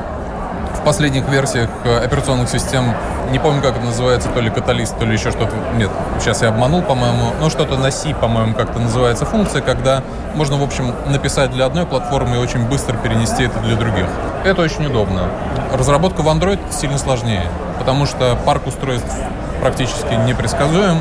в 0.74 0.84
последних 0.84 1.28
версиях 1.28 1.70
э, 1.84 2.04
операционных 2.04 2.48
систем, 2.48 2.94
не 3.30 3.38
помню, 3.38 3.62
как 3.62 3.76
это 3.76 3.84
называется, 3.84 4.28
то 4.28 4.40
ли 4.40 4.50
каталист, 4.50 4.98
то 4.98 5.04
ли 5.04 5.12
еще 5.12 5.30
что-то. 5.30 5.54
Нет, 5.76 5.90
сейчас 6.20 6.42
я 6.42 6.48
обманул, 6.48 6.82
по-моему. 6.82 7.30
Ну, 7.40 7.50
что-то 7.50 7.76
на 7.76 7.90
C, 7.90 8.14
по-моему, 8.14 8.54
как-то 8.54 8.78
называется 8.78 9.24
функция, 9.24 9.62
когда 9.62 10.02
можно, 10.34 10.56
в 10.56 10.62
общем, 10.62 10.94
написать 11.06 11.52
для 11.52 11.66
одной 11.66 11.86
платформы 11.86 12.36
и 12.36 12.38
очень 12.38 12.66
быстро 12.68 12.96
перенести 12.96 13.44
это 13.44 13.58
для 13.60 13.76
других. 13.76 14.06
Это 14.44 14.62
очень 14.62 14.86
удобно. 14.86 15.28
Разработка 15.72 16.22
в 16.22 16.28
Android 16.28 16.60
сильно 16.72 16.98
сложнее, 16.98 17.46
потому 17.78 18.06
что 18.06 18.36
парк 18.44 18.66
устройств 18.66 19.14
практически 19.60 20.14
непредсказуем. 20.26 20.98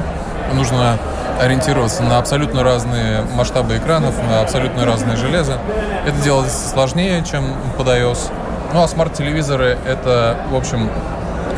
Нужно 0.53 0.98
ориентироваться 1.41 2.03
на 2.03 2.17
абсолютно 2.17 2.63
разные 2.63 3.22
масштабы 3.36 3.77
экранов, 3.77 4.15
на 4.29 4.41
абсолютно 4.41 4.86
разное 4.86 5.15
железо. 5.15 5.58
Это 6.05 6.17
делается 6.24 6.70
сложнее, 6.70 7.24
чем 7.29 7.55
под 7.77 7.88
iOS. 7.88 8.31
Ну 8.74 8.84
а 8.84 8.88
смарт-телевизоры— 8.88 9.77
это, 9.88 10.38
в 10.50 10.55
общем, 10.55 10.89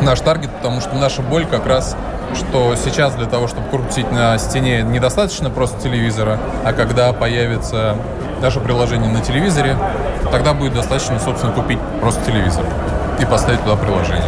наш 0.02 0.20
таргет, 0.22 0.52
потому 0.52 0.82
что 0.82 0.96
наша 0.96 1.22
боль 1.22 1.46
как 1.46 1.66
раз 1.66 1.96
что 2.36 2.76
сейчас 2.76 3.14
для 3.14 3.28
того, 3.28 3.48
чтобы 3.48 3.70
крутить 3.70 4.12
на 4.12 4.38
стене, 4.38 4.82
недостаточно 4.82 5.50
просто 5.50 5.80
телевизора, 5.82 6.40
а 6.64 6.74
когда 6.74 7.14
появится 7.14 7.96
наше 8.42 8.60
приложение 8.60 9.12
на 9.12 9.22
телевизоре, 9.22 9.78
тогда 10.32 10.54
будет 10.54 10.74
достаточно, 10.74 11.20
собственно, 11.20 11.54
купить 11.54 11.80
просто 12.02 12.26
телевизор 12.26 12.66
и 13.20 13.26
поставить 13.26 13.62
туда 13.64 13.76
приложение. 13.76 14.24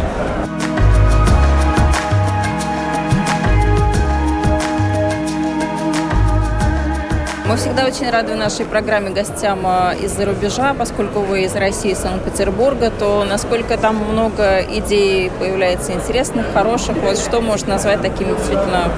Мы 7.48 7.56
всегда 7.56 7.84
очень 7.84 8.10
рады 8.10 8.32
в 8.32 8.36
нашей 8.36 8.66
программе 8.66 9.10
гостям 9.10 9.60
а, 9.64 9.92
из-за 9.92 10.26
рубежа, 10.26 10.74
поскольку 10.74 11.20
вы 11.20 11.44
из 11.44 11.54
России, 11.54 11.94
Санкт-Петербурга, 11.94 12.90
то 12.90 13.24
насколько 13.24 13.76
там 13.78 13.96
много 13.98 14.62
идей 14.62 15.30
появляется 15.38 15.92
интересных, 15.92 16.52
хороших, 16.52 16.96
вот 16.96 17.16
что 17.16 17.40
можно 17.40 17.74
назвать 17.74 18.02
такими 18.02 18.34
действительно 18.34 18.90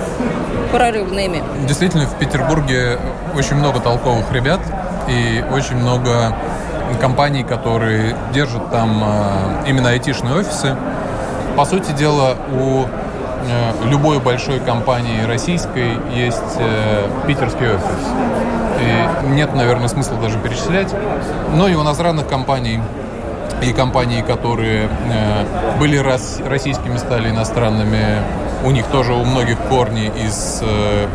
прорывными? 0.72 1.42
Действительно, 1.66 2.06
в 2.06 2.18
Петербурге 2.18 2.98
очень 3.36 3.56
много 3.56 3.80
толковых 3.80 4.32
ребят 4.32 4.60
и 5.08 5.44
очень 5.52 5.76
много 5.76 6.34
компаний, 7.02 7.44
которые 7.44 8.16
держат 8.32 8.70
там 8.70 9.02
а, 9.04 9.64
именно 9.66 9.90
айтишные 9.90 10.34
офисы. 10.34 10.74
По 11.54 11.66
сути 11.66 11.92
дела, 11.92 12.36
у 12.50 12.86
любой 13.84 14.20
большой 14.20 14.60
компании 14.60 15.22
российской 15.24 15.96
есть 16.14 16.56
э, 16.58 17.08
питерский 17.26 17.74
офис. 17.74 18.08
И 18.80 19.28
нет, 19.30 19.54
наверное, 19.54 19.88
смысла 19.88 20.16
даже 20.18 20.38
перечислять. 20.38 20.94
Но 21.54 21.68
и 21.68 21.74
у 21.74 21.82
иностранных 21.82 22.28
компаний 22.28 22.80
и 23.62 23.72
компании, 23.72 24.22
которые 24.22 24.88
э, 24.88 25.78
были 25.78 25.96
рас, 25.96 26.40
российскими, 26.46 26.96
стали 26.96 27.30
иностранными, 27.30 28.22
у 28.64 28.70
них 28.70 28.86
тоже 28.86 29.12
у 29.12 29.24
многих 29.24 29.58
корни 29.68 30.06
из, 30.06 30.60
э, 30.62 31.06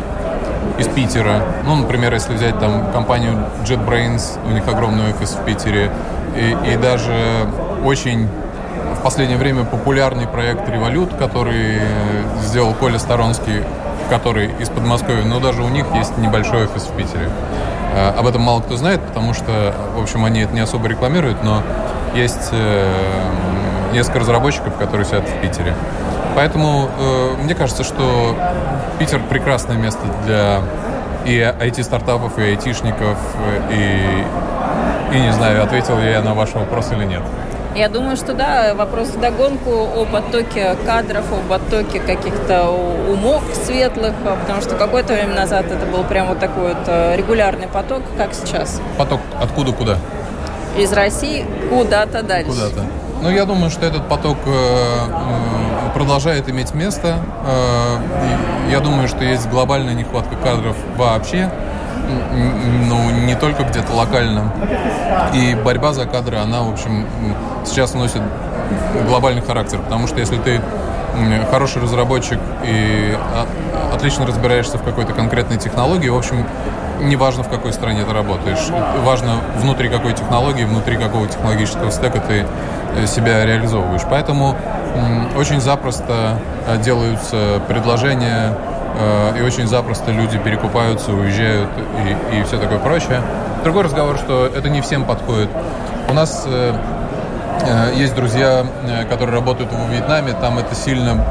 из 0.78 0.88
Питера. 0.88 1.42
Ну, 1.64 1.76
например, 1.76 2.12
если 2.12 2.34
взять 2.34 2.58
там 2.58 2.92
компанию 2.92 3.38
JetBrains, 3.64 4.38
у 4.46 4.50
них 4.50 4.66
огромный 4.68 5.10
офис 5.10 5.30
в 5.30 5.44
Питере, 5.44 5.90
и, 6.36 6.72
и 6.72 6.76
даже 6.76 7.46
очень 7.84 8.28
последнее 9.04 9.36
время 9.36 9.64
популярный 9.64 10.26
проект 10.26 10.66
«Револют», 10.66 11.12
который 11.18 11.78
сделал 12.40 12.72
Коля 12.72 12.98
Сторонский, 12.98 13.62
который 14.08 14.50
из 14.58 14.70
Подмосковья, 14.70 15.24
но 15.24 15.40
даже 15.40 15.62
у 15.62 15.68
них 15.68 15.84
есть 15.94 16.16
небольшой 16.16 16.64
офис 16.64 16.84
в 16.84 16.96
Питере. 16.96 17.28
А, 17.94 18.16
об 18.18 18.26
этом 18.26 18.40
мало 18.40 18.62
кто 18.62 18.76
знает, 18.78 19.02
потому 19.02 19.34
что, 19.34 19.74
в 19.94 20.00
общем, 20.02 20.24
они 20.24 20.40
это 20.40 20.54
не 20.54 20.60
особо 20.60 20.88
рекламируют, 20.88 21.44
но 21.44 21.62
есть 22.14 22.48
э, 22.52 22.90
несколько 23.92 24.20
разработчиков, 24.20 24.74
которые 24.78 25.04
сидят 25.04 25.28
в 25.28 25.40
Питере. 25.42 25.74
Поэтому 26.34 26.88
э, 26.98 27.34
мне 27.42 27.54
кажется, 27.54 27.84
что 27.84 28.34
Питер 28.98 29.20
прекрасное 29.28 29.76
место 29.76 30.00
для 30.24 30.62
и 31.26 31.38
IT-стартапов, 31.40 32.38
и 32.38 32.42
айтишников, 32.42 33.18
и, 33.70 34.24
и 35.14 35.20
не 35.20 35.32
знаю, 35.32 35.62
ответил 35.62 35.98
я 35.98 36.22
на 36.22 36.32
ваш 36.32 36.54
вопрос 36.54 36.90
или 36.92 37.04
нет. 37.04 37.22
Я 37.74 37.88
думаю, 37.88 38.16
что 38.16 38.34
да, 38.34 38.72
вопрос 38.74 39.08
в 39.08 39.20
догонку 39.20 39.70
о 39.70 40.04
потоке 40.04 40.76
кадров, 40.86 41.24
о 41.32 41.48
потоке 41.48 41.98
каких-то 41.98 42.70
умов 42.70 43.42
светлых, 43.64 44.12
потому 44.42 44.62
что 44.62 44.76
какое-то 44.76 45.12
время 45.12 45.34
назад 45.34 45.66
это 45.66 45.84
был 45.84 46.04
прям 46.04 46.28
вот 46.28 46.38
такой 46.38 46.68
вот 46.68 46.84
э, 46.86 47.16
регулярный 47.16 47.66
поток, 47.66 48.02
как 48.16 48.32
сейчас. 48.32 48.80
Поток 48.96 49.20
откуда 49.40 49.72
куда? 49.72 49.98
Из 50.78 50.92
России 50.92 51.44
куда-то 51.68 52.22
дальше. 52.22 52.52
Куда-то. 52.52 52.84
Ну, 53.22 53.30
я 53.30 53.44
думаю, 53.44 53.70
что 53.70 53.86
этот 53.86 54.08
поток 54.08 54.38
э, 54.46 54.50
э, 54.52 55.94
продолжает 55.94 56.48
иметь 56.48 56.74
место. 56.74 57.18
Я 58.70 58.80
думаю, 58.80 59.08
что 59.08 59.24
есть 59.24 59.48
глобальная 59.48 59.94
нехватка 59.94 60.36
кадров 60.36 60.76
вообще 60.96 61.50
ну, 62.88 63.10
не 63.10 63.34
только 63.34 63.64
где-то 63.64 63.92
локально. 63.92 64.52
И 65.32 65.54
борьба 65.54 65.92
за 65.92 66.06
кадры, 66.06 66.38
она, 66.38 66.62
в 66.62 66.72
общем, 66.72 67.06
сейчас 67.64 67.94
носит 67.94 68.22
глобальный 69.06 69.42
характер, 69.42 69.78
потому 69.78 70.06
что 70.06 70.18
если 70.18 70.36
ты 70.36 70.60
хороший 71.50 71.80
разработчик 71.80 72.38
и 72.64 73.16
отлично 73.92 74.26
разбираешься 74.26 74.78
в 74.78 74.82
какой-то 74.82 75.12
конкретной 75.12 75.58
технологии, 75.58 76.08
в 76.08 76.16
общем, 76.16 76.44
неважно, 77.00 77.42
в 77.42 77.48
какой 77.48 77.72
стране 77.72 78.04
ты 78.04 78.12
работаешь. 78.12 78.68
Важно, 79.04 79.36
внутри 79.58 79.88
какой 79.88 80.12
технологии, 80.14 80.64
внутри 80.64 80.96
какого 80.96 81.26
технологического 81.28 81.90
стека 81.90 82.20
ты 82.20 82.46
э, 82.96 83.06
себя 83.06 83.44
реализовываешь. 83.44 84.02
Поэтому 84.08 84.56
очень 85.36 85.60
запросто 85.60 86.38
э, 86.66 86.78
делаются 86.78 87.60
предложения 87.68 88.56
и 89.36 89.42
очень 89.42 89.66
запросто 89.66 90.12
люди 90.12 90.38
перекупаются, 90.38 91.12
уезжают 91.12 91.68
и, 92.32 92.38
и 92.38 92.42
все 92.44 92.58
такое 92.58 92.78
прочее. 92.78 93.20
Другой 93.64 93.84
разговор, 93.84 94.18
что 94.18 94.46
это 94.46 94.68
не 94.68 94.80
всем 94.80 95.04
подходит. 95.04 95.48
У 96.08 96.12
нас 96.12 96.44
э, 96.46 96.74
э, 97.62 97.92
есть 97.96 98.14
друзья, 98.14 98.64
которые 99.10 99.34
работают 99.34 99.72
в 99.72 99.90
Вьетнаме, 99.90 100.32
там 100.34 100.58
это 100.58 100.74
сильно 100.74 101.24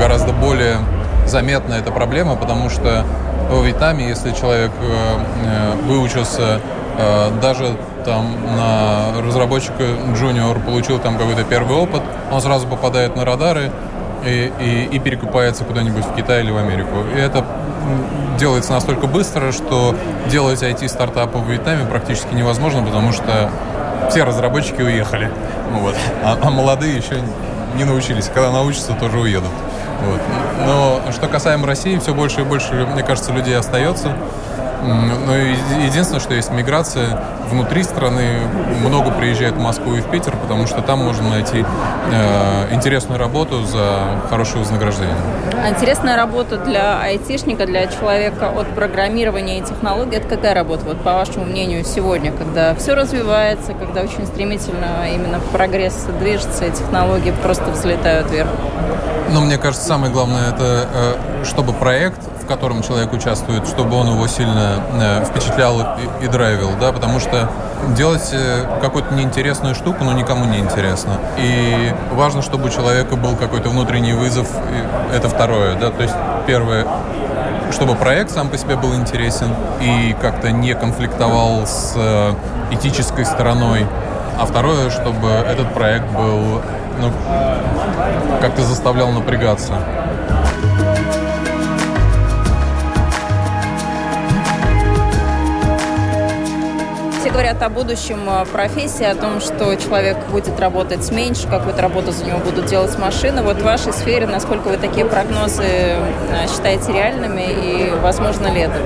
гораздо 0.00 0.32
более 0.32 0.78
заметна 1.26 1.74
эта 1.74 1.90
проблема, 1.90 2.36
потому 2.36 2.70
что 2.70 3.04
в 3.50 3.64
Вьетнаме, 3.64 4.08
если 4.08 4.30
человек 4.30 4.70
выучился 5.86 6.60
даже 7.40 7.76
там 8.04 8.34
на 8.56 9.20
разработчика 9.22 9.84
джуниор, 10.14 10.58
получил 10.60 10.98
там 10.98 11.18
какой-то 11.18 11.44
первый 11.44 11.76
опыт, 11.76 12.02
он 12.32 12.40
сразу 12.40 12.66
попадает 12.66 13.16
на 13.16 13.24
радары, 13.24 13.70
и, 14.24 14.52
и, 14.60 14.96
и 14.96 14.98
перекупается 14.98 15.64
куда-нибудь 15.64 16.04
в 16.04 16.14
Китай 16.14 16.42
или 16.42 16.50
в 16.50 16.56
Америку. 16.56 17.04
И 17.16 17.18
это 17.18 17.44
делается 18.38 18.72
настолько 18.72 19.06
быстро, 19.06 19.52
что 19.52 19.94
делать 20.30 20.62
IT-стартапы 20.62 21.38
в 21.38 21.50
Вьетнаме 21.50 21.86
практически 21.86 22.34
невозможно, 22.34 22.82
потому 22.82 23.12
что 23.12 23.50
все 24.10 24.24
разработчики 24.24 24.80
уехали. 24.80 25.30
Вот. 25.72 25.94
А, 26.24 26.38
а 26.40 26.50
молодые 26.50 26.96
еще 26.96 27.20
не 27.76 27.84
научились. 27.84 28.30
Когда 28.32 28.50
научатся, 28.50 28.92
тоже 28.94 29.18
уедут. 29.18 29.50
Вот. 30.04 30.20
Но 30.66 31.12
что 31.12 31.28
касаемо 31.28 31.66
России, 31.66 31.98
все 31.98 32.14
больше 32.14 32.42
и 32.42 32.44
больше, 32.44 32.86
мне 32.92 33.02
кажется, 33.02 33.32
людей 33.32 33.56
остается. 33.56 34.12
Но 34.82 35.34
единственное, 35.34 36.20
что 36.20 36.34
есть 36.34 36.50
миграция 36.50 37.18
внутри 37.50 37.82
страны. 37.82 38.40
Много 38.84 39.10
приезжает 39.10 39.54
в 39.54 39.60
Москву 39.60 39.94
и 39.96 40.00
в 40.00 40.10
Питер, 40.10 40.34
потому 40.36 40.66
что 40.66 40.82
там 40.82 41.00
можно 41.00 41.28
найти 41.30 41.64
э, 42.12 42.74
интересную 42.74 43.18
работу 43.18 43.64
за 43.64 44.02
хорошее 44.28 44.60
вознаграждение. 44.60 45.16
А 45.62 45.70
интересная 45.70 46.16
работа 46.16 46.58
для 46.58 47.00
айтишника, 47.00 47.66
для 47.66 47.86
человека 47.86 48.50
от 48.50 48.68
программирования 48.68 49.58
и 49.58 49.62
технологий, 49.62 50.16
это 50.16 50.28
какая 50.28 50.54
работа, 50.54 50.84
вот 50.84 51.00
по 51.00 51.14
вашему 51.14 51.44
мнению, 51.44 51.84
сегодня, 51.84 52.32
когда 52.32 52.74
все 52.74 52.94
развивается, 52.94 53.72
когда 53.74 54.02
очень 54.02 54.26
стремительно 54.26 55.08
именно 55.12 55.40
прогресс 55.52 56.06
движется, 56.20 56.66
и 56.66 56.70
технологии 56.70 57.32
просто 57.42 57.70
взлетают 57.70 58.30
вверх? 58.30 58.48
Ну, 59.30 59.40
мне 59.40 59.58
кажется, 59.58 59.86
самое 59.86 60.12
главное, 60.12 60.50
это 60.50 60.88
э, 60.92 61.44
чтобы 61.44 61.72
проект, 61.72 62.20
котором 62.48 62.82
человек 62.82 63.12
участвует, 63.12 63.66
чтобы 63.68 63.96
он 63.96 64.08
его 64.08 64.26
сильно 64.26 64.82
э, 64.94 65.24
впечатлял 65.24 65.80
и, 65.80 66.24
и 66.24 66.28
драйвил, 66.28 66.70
да, 66.80 66.92
потому 66.92 67.20
что 67.20 67.48
делать 67.96 68.30
э, 68.32 68.64
какую-то 68.80 69.14
неинтересную 69.14 69.74
штуку, 69.74 70.02
ну, 70.02 70.12
никому 70.12 70.46
не 70.46 70.58
интересно. 70.58 71.12
И 71.36 71.94
важно, 72.12 72.42
чтобы 72.42 72.66
у 72.66 72.70
человека 72.70 73.14
был 73.16 73.36
какой-то 73.36 73.68
внутренний 73.68 74.14
вызов, 74.14 74.48
это 75.14 75.28
второе, 75.28 75.76
да, 75.76 75.90
то 75.90 76.02
есть 76.02 76.14
первое, 76.46 76.86
чтобы 77.70 77.94
проект 77.94 78.30
сам 78.30 78.48
по 78.48 78.58
себе 78.58 78.76
был 78.76 78.94
интересен 78.94 79.54
и 79.80 80.16
как-то 80.20 80.50
не 80.50 80.74
конфликтовал 80.74 81.66
с 81.66 81.92
э, 81.96 82.32
этической 82.72 83.24
стороной, 83.24 83.86
а 84.40 84.46
второе, 84.46 84.90
чтобы 84.90 85.28
этот 85.28 85.72
проект 85.74 86.06
был, 86.12 86.62
ну, 87.00 87.12
как-то 88.40 88.62
заставлял 88.62 89.10
напрягаться. 89.10 89.74
Все 97.28 97.34
говорят 97.34 97.62
о 97.62 97.68
будущем 97.68 98.20
э, 98.26 98.46
профессии, 98.46 99.04
о 99.04 99.14
том, 99.14 99.42
что 99.42 99.74
человек 99.74 100.16
будет 100.30 100.58
работать 100.58 101.12
меньше, 101.12 101.46
какую-то 101.46 101.82
работу 101.82 102.10
за 102.10 102.24
него 102.24 102.38
будут 102.38 102.64
делать 102.64 102.98
машины. 102.98 103.42
Вот 103.42 103.58
в 103.58 103.64
вашей 103.64 103.92
сфере, 103.92 104.26
насколько 104.26 104.68
вы 104.68 104.78
такие 104.78 105.04
прогнозы 105.04 105.62
э, 105.62 106.46
считаете 106.50 106.90
реальными 106.90 107.42
и 107.42 107.92
возможно 108.02 108.46
ли 108.46 108.62
это? 108.62 108.78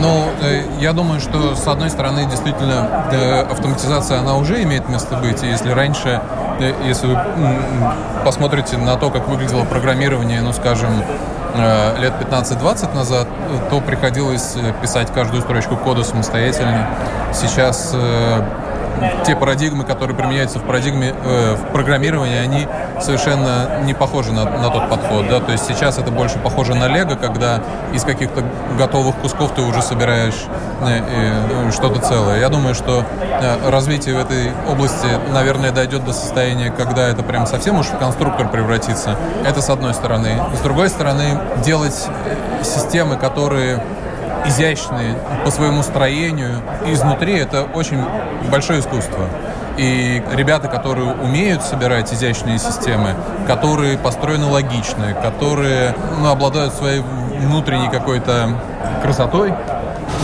Ну, 0.00 0.24
э, 0.42 0.64
я 0.80 0.92
думаю, 0.94 1.20
что 1.20 1.54
с 1.54 1.64
одной 1.68 1.90
стороны, 1.90 2.26
действительно, 2.28 3.04
автоматизация, 3.48 4.18
она 4.18 4.34
уже 4.34 4.64
имеет 4.64 4.88
место 4.88 5.14
быть. 5.18 5.44
Если 5.44 5.70
раньше, 5.70 6.20
если 6.84 7.06
вы 7.06 7.20
посмотрите 8.24 8.78
на 8.78 8.96
то, 8.96 9.10
как 9.10 9.28
выглядело 9.28 9.64
программирование, 9.64 10.40
ну, 10.40 10.52
скажем, 10.52 10.90
лет 11.56 12.12
15-20 12.20 12.94
назад, 12.94 13.28
то 13.70 13.80
приходилось 13.80 14.56
э, 14.56 14.72
писать 14.80 15.12
каждую 15.12 15.42
строчку 15.42 15.76
кода 15.76 16.04
самостоятельно. 16.04 16.86
Сейчас 17.32 17.92
э, 17.94 18.42
те 19.24 19.36
парадигмы, 19.36 19.84
которые 19.84 20.16
применяются 20.16 20.58
в 20.58 20.62
парадигме 20.62 21.14
э, 21.14 21.54
в 21.54 21.72
программировании, 21.72 22.38
они 22.38 22.66
совершенно 23.00 23.80
не 23.82 23.94
похожи 23.94 24.32
на, 24.32 24.44
на 24.44 24.70
тот 24.70 24.88
подход. 24.88 25.28
Да? 25.28 25.40
То 25.40 25.52
есть 25.52 25.66
сейчас 25.66 25.98
это 25.98 26.10
больше 26.10 26.38
похоже 26.38 26.74
на 26.74 26.88
лего, 26.88 27.14
когда 27.14 27.60
из 27.92 28.04
каких-то 28.04 28.44
готовых 28.78 29.16
кусков 29.16 29.52
ты 29.54 29.62
уже 29.62 29.82
собираешь 29.82 30.44
э, 30.82 31.00
э, 31.66 31.70
что-то 31.72 32.00
целое. 32.00 32.40
Я 32.40 32.48
думаю, 32.48 32.74
что 32.74 33.04
э, 33.20 33.70
развитие 33.70 34.14
в 34.14 34.18
этой 34.18 34.52
области, 34.68 35.06
наверное, 35.32 35.72
дойдет 35.72 36.04
до 36.04 36.12
состояния, 36.12 36.70
когда 36.70 37.08
это 37.08 37.22
прям 37.22 37.46
совсем 37.46 37.78
уж 37.78 37.86
в 37.86 37.98
конструктор 37.98 38.48
превратится. 38.48 39.16
Это 39.44 39.60
с 39.60 39.70
одной 39.70 39.94
стороны. 39.94 40.40
С 40.54 40.60
другой 40.60 40.88
стороны, 40.88 41.40
делать 41.64 42.08
системы, 42.62 43.16
которые 43.16 43.82
изящные 44.48 45.16
по 45.44 45.50
своему 45.50 45.82
строению. 45.82 46.62
Изнутри 46.86 47.36
это 47.36 47.62
очень 47.62 48.02
большое 48.50 48.80
искусство. 48.80 49.28
И 49.76 50.22
ребята, 50.32 50.68
которые 50.68 51.12
умеют 51.14 51.62
собирать 51.62 52.12
изящные 52.12 52.58
системы, 52.58 53.14
которые 53.46 53.98
построены 53.98 54.46
логично, 54.46 55.12
которые 55.22 55.94
ну, 56.18 56.30
обладают 56.30 56.72
своей 56.72 57.00
внутренней 57.00 57.90
какой-то 57.90 58.58
красотой, 59.02 59.52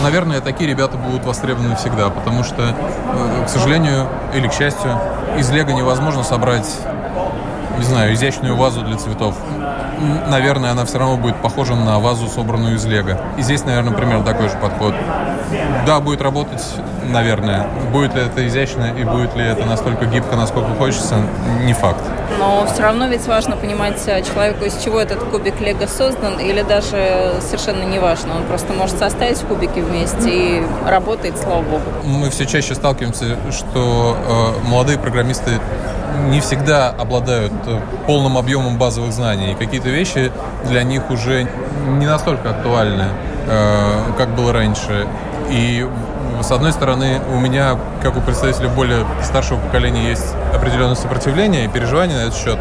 наверное, 0.01 0.41
такие 0.41 0.69
ребята 0.69 0.97
будут 0.97 1.25
востребованы 1.25 1.75
всегда, 1.75 2.09
потому 2.09 2.43
что, 2.43 2.63
э, 2.63 3.45
к 3.45 3.49
сожалению 3.49 4.07
или 4.33 4.47
к 4.47 4.53
счастью, 4.53 4.99
из 5.37 5.49
лего 5.51 5.69
невозможно 5.69 6.23
собрать, 6.23 6.69
не 7.77 7.83
знаю, 7.83 8.13
изящную 8.13 8.55
вазу 8.55 8.81
для 8.81 8.97
цветов 8.97 9.35
наверное, 10.27 10.71
она 10.71 10.85
все 10.85 10.99
равно 10.99 11.17
будет 11.17 11.35
похожа 11.37 11.75
на 11.75 11.99
вазу, 11.99 12.27
собранную 12.27 12.75
из 12.75 12.85
лего. 12.85 13.17
И 13.37 13.41
здесь, 13.41 13.63
наверное, 13.65 13.93
примерно 13.93 14.23
такой 14.23 14.49
же 14.49 14.57
подход. 14.57 14.93
Да, 15.85 15.99
будет 15.99 16.21
работать, 16.21 16.63
наверное. 17.09 17.67
Будет 17.91 18.15
ли 18.15 18.21
это 18.21 18.47
изящно 18.47 18.93
и 18.97 19.03
будет 19.03 19.35
ли 19.35 19.43
это 19.43 19.65
настолько 19.65 20.05
гибко, 20.05 20.35
насколько 20.35 20.73
хочется, 20.75 21.15
не 21.63 21.73
факт. 21.73 22.01
Но 22.39 22.65
все 22.71 22.83
равно 22.83 23.07
ведь 23.07 23.25
важно 23.27 23.55
понимать 23.55 24.01
э, 24.07 24.23
человеку, 24.23 24.65
из 24.65 24.77
чего 24.83 24.99
этот 24.99 25.19
кубик 25.23 25.59
лего 25.61 25.85
создан, 25.85 26.39
или 26.39 26.61
даже 26.63 27.35
совершенно 27.41 27.83
не 27.83 27.99
важно. 27.99 28.35
Он 28.37 28.43
просто 28.43 28.73
может 28.73 28.97
составить 28.97 29.39
кубики 29.39 29.79
вместе 29.79 30.57
и 30.59 30.63
работает, 30.87 31.37
слава 31.37 31.61
богу. 31.61 31.83
Мы 32.03 32.29
все 32.29 32.45
чаще 32.45 32.75
сталкиваемся, 32.75 33.37
что 33.51 34.17
э, 34.63 34.67
молодые 34.67 34.97
программисты 34.97 35.59
не 36.29 36.39
всегда 36.41 36.89
обладают 36.89 37.53
э, 37.65 37.79
полным 38.07 38.37
объемом 38.37 38.77
базовых 38.77 39.11
знаний. 39.11 39.51
И 39.51 39.55
какие-то 39.55 39.89
вещи 39.89 40.31
для 40.65 40.83
них 40.83 41.09
уже 41.09 41.47
не 41.87 42.05
настолько 42.05 42.51
актуальны, 42.51 43.05
э, 43.47 43.99
как 44.17 44.29
было 44.35 44.53
раньше. 44.53 45.07
И 45.49 45.87
с 46.41 46.51
одной 46.51 46.71
стороны, 46.71 47.21
у 47.33 47.39
меня, 47.39 47.77
как 48.01 48.17
у 48.17 48.21
представителя 48.21 48.69
более 48.69 49.05
старшего 49.23 49.59
поколения, 49.59 50.09
есть 50.09 50.35
определенное 50.53 50.95
сопротивление 50.95 51.65
и 51.65 51.67
переживание 51.67 52.17
на 52.17 52.21
этот 52.23 52.35
счет. 52.35 52.57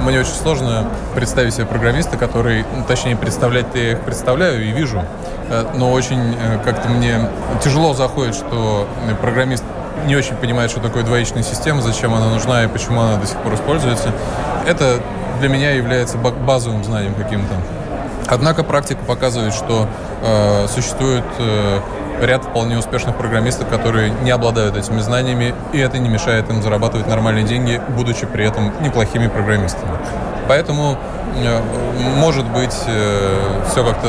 Мне 0.00 0.20
очень 0.20 0.34
сложно 0.34 0.86
представить 1.14 1.54
себе 1.54 1.66
программиста, 1.66 2.16
который, 2.16 2.64
ну, 2.76 2.84
точнее, 2.86 3.16
представлять 3.16 3.66
я 3.74 3.92
их 3.92 4.00
представляю 4.00 4.62
и 4.64 4.72
вижу, 4.72 5.02
э, 5.48 5.64
но 5.76 5.92
очень 5.92 6.36
как-то 6.64 6.88
мне 6.88 7.28
тяжело 7.62 7.94
заходит, 7.94 8.34
что 8.34 8.88
программист 9.20 9.64
не 10.04 10.16
очень 10.16 10.36
понимает, 10.36 10.70
что 10.70 10.80
такое 10.80 11.02
двоичная 11.02 11.42
система, 11.42 11.82
зачем 11.82 12.14
она 12.14 12.28
нужна 12.28 12.64
и 12.64 12.68
почему 12.68 13.00
она 13.00 13.16
до 13.16 13.26
сих 13.26 13.38
пор 13.38 13.54
используется. 13.54 14.10
Это 14.66 15.00
для 15.40 15.48
меня 15.48 15.72
является 15.72 16.18
базовым 16.18 16.84
знанием 16.84 17.14
каким-то. 17.14 17.54
Однако 18.26 18.64
практика 18.64 19.04
показывает, 19.04 19.52
что 19.52 19.86
э, 20.22 20.66
существует 20.68 21.24
э, 21.38 21.80
ряд 22.22 22.44
вполне 22.44 22.78
успешных 22.78 23.16
программистов, 23.16 23.68
которые 23.68 24.10
не 24.22 24.30
обладают 24.30 24.76
этими 24.76 25.00
знаниями, 25.00 25.54
и 25.72 25.78
это 25.78 25.98
не 25.98 26.08
мешает 26.08 26.48
им 26.48 26.62
зарабатывать 26.62 27.06
нормальные 27.06 27.44
деньги, 27.44 27.80
будучи 27.88 28.26
при 28.26 28.46
этом 28.46 28.72
неплохими 28.82 29.28
программистами. 29.28 29.92
Поэтому, 30.48 30.96
э, 31.36 31.60
может 32.16 32.46
быть, 32.46 32.76
э, 32.86 33.62
все 33.70 33.84
как-то 33.84 34.08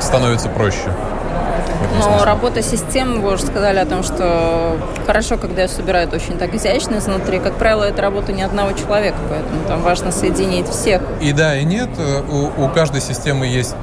становится 0.00 0.48
проще. 0.48 0.90
Но 1.98 2.24
работа 2.24 2.62
систем, 2.62 3.20
вы 3.20 3.34
уже 3.34 3.44
сказали 3.44 3.78
о 3.78 3.86
том, 3.86 4.02
что 4.02 4.78
хорошо, 5.06 5.36
когда 5.36 5.62
ее 5.62 5.68
собирают 5.68 6.12
очень 6.12 6.38
так 6.38 6.54
изящно 6.54 6.96
изнутри. 6.96 7.38
Как 7.38 7.54
правило, 7.54 7.84
это 7.84 8.02
работа 8.02 8.32
не 8.32 8.42
одного 8.42 8.72
человека, 8.72 9.18
поэтому 9.28 9.64
там 9.66 9.82
важно 9.82 10.12
соединить 10.12 10.68
всех. 10.68 11.02
И 11.20 11.32
да, 11.32 11.56
и 11.56 11.64
нет. 11.64 11.90
У, 12.30 12.64
у 12.64 12.68
каждой 12.68 13.00
системы 13.00 13.46
есть, 13.46 13.74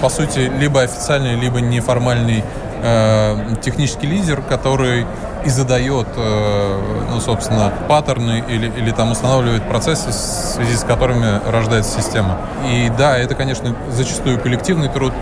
по 0.00 0.08
сути, 0.08 0.50
либо 0.58 0.82
официальный, 0.82 1.34
либо 1.34 1.60
неформальный 1.60 2.44
э, 2.82 3.36
технический 3.62 4.06
лидер, 4.06 4.42
который 4.42 5.06
и 5.44 5.50
задает, 5.50 6.08
э, 6.16 7.04
ну, 7.10 7.20
собственно, 7.20 7.72
паттерны 7.88 8.44
или, 8.48 8.66
или 8.76 8.90
там 8.90 9.12
устанавливает 9.12 9.62
процессы, 9.68 10.10
в 10.10 10.12
связи 10.12 10.76
с 10.76 10.82
которыми 10.82 11.40
рождается 11.50 12.00
система. 12.00 12.38
И 12.66 12.90
да, 12.96 13.16
это, 13.16 13.34
конечно, 13.34 13.74
зачастую 13.90 14.38
коллективный 14.40 14.88
труд, 14.88 15.12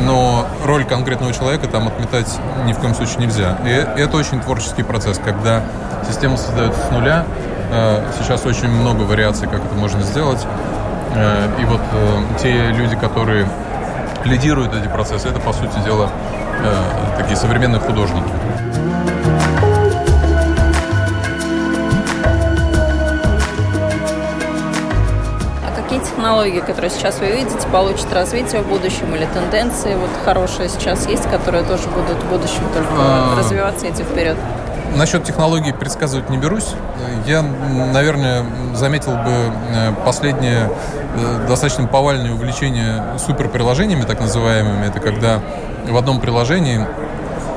но 0.00 0.46
роль 0.64 0.84
конкретного 0.84 1.32
человека 1.32 1.68
там 1.68 1.88
отметать 1.88 2.28
ни 2.64 2.72
в 2.72 2.78
коем 2.78 2.94
случае 2.94 3.18
нельзя. 3.20 3.58
И 3.64 4.00
это 4.00 4.16
очень 4.16 4.40
творческий 4.40 4.82
процесс, 4.82 5.18
когда 5.18 5.62
система 6.06 6.36
создается 6.36 6.80
с 6.86 6.90
нуля. 6.90 7.24
Э, 7.70 8.02
сейчас 8.20 8.44
очень 8.44 8.68
много 8.68 9.02
вариаций, 9.02 9.48
как 9.48 9.64
это 9.64 9.74
можно 9.74 10.02
сделать. 10.02 10.46
Э, 11.14 11.48
и 11.60 11.64
вот 11.64 11.80
те 12.40 12.68
люди, 12.72 12.96
которые 12.96 13.48
лидируют 14.24 14.74
эти 14.74 14.86
процессы, 14.88 15.28
это, 15.28 15.40
по 15.40 15.52
сути 15.52 15.76
дела, 15.84 16.08
такие 17.18 17.36
современные 17.36 17.80
художники. 17.80 18.30
Технологии, 26.22 26.60
которые 26.60 26.88
сейчас 26.88 27.18
вы 27.18 27.32
видите, 27.32 27.66
получат 27.72 28.12
развитие 28.12 28.62
в 28.62 28.68
будущем 28.68 29.12
или 29.12 29.26
тенденции 29.26 29.96
вот 29.96 30.10
хорошие 30.24 30.68
сейчас 30.68 31.08
есть, 31.08 31.24
которые 31.24 31.64
тоже 31.64 31.88
будут 31.88 32.22
в 32.22 32.28
будущем 32.28 32.62
только 32.72 32.92
а... 32.96 33.36
развиваться 33.36 33.86
и 33.86 33.90
идти 33.90 34.04
вперед? 34.04 34.36
Насчет 34.94 35.24
технологий 35.24 35.72
предсказывать 35.72 36.30
не 36.30 36.38
берусь. 36.38 36.74
Я, 37.26 37.42
наверное, 37.42 38.44
заметил 38.74 39.12
бы 39.14 39.32
э, 39.74 39.92
последнее 40.04 40.70
э, 41.16 41.46
достаточно 41.48 41.88
повальное 41.88 42.32
увлечение 42.32 43.02
суперприложениями, 43.18 44.02
так 44.02 44.20
называемыми. 44.20 44.86
Это 44.86 45.00
когда 45.00 45.40
в 45.88 45.96
одном 45.96 46.20
приложении 46.20 46.86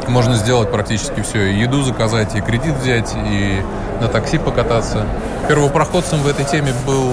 можно 0.07 0.33
сделать 0.37 0.71
практически 0.71 1.21
все. 1.21 1.51
И 1.51 1.59
еду 1.59 1.83
заказать, 1.83 2.33
и 2.33 2.41
кредит 2.41 2.73
взять, 2.81 3.13
и 3.15 3.61
на 4.01 4.07
такси 4.07 4.39
покататься. 4.39 5.05
Первопроходцем 5.47 6.19
в 6.23 6.27
этой 6.27 6.45
теме 6.45 6.73
был 6.87 7.11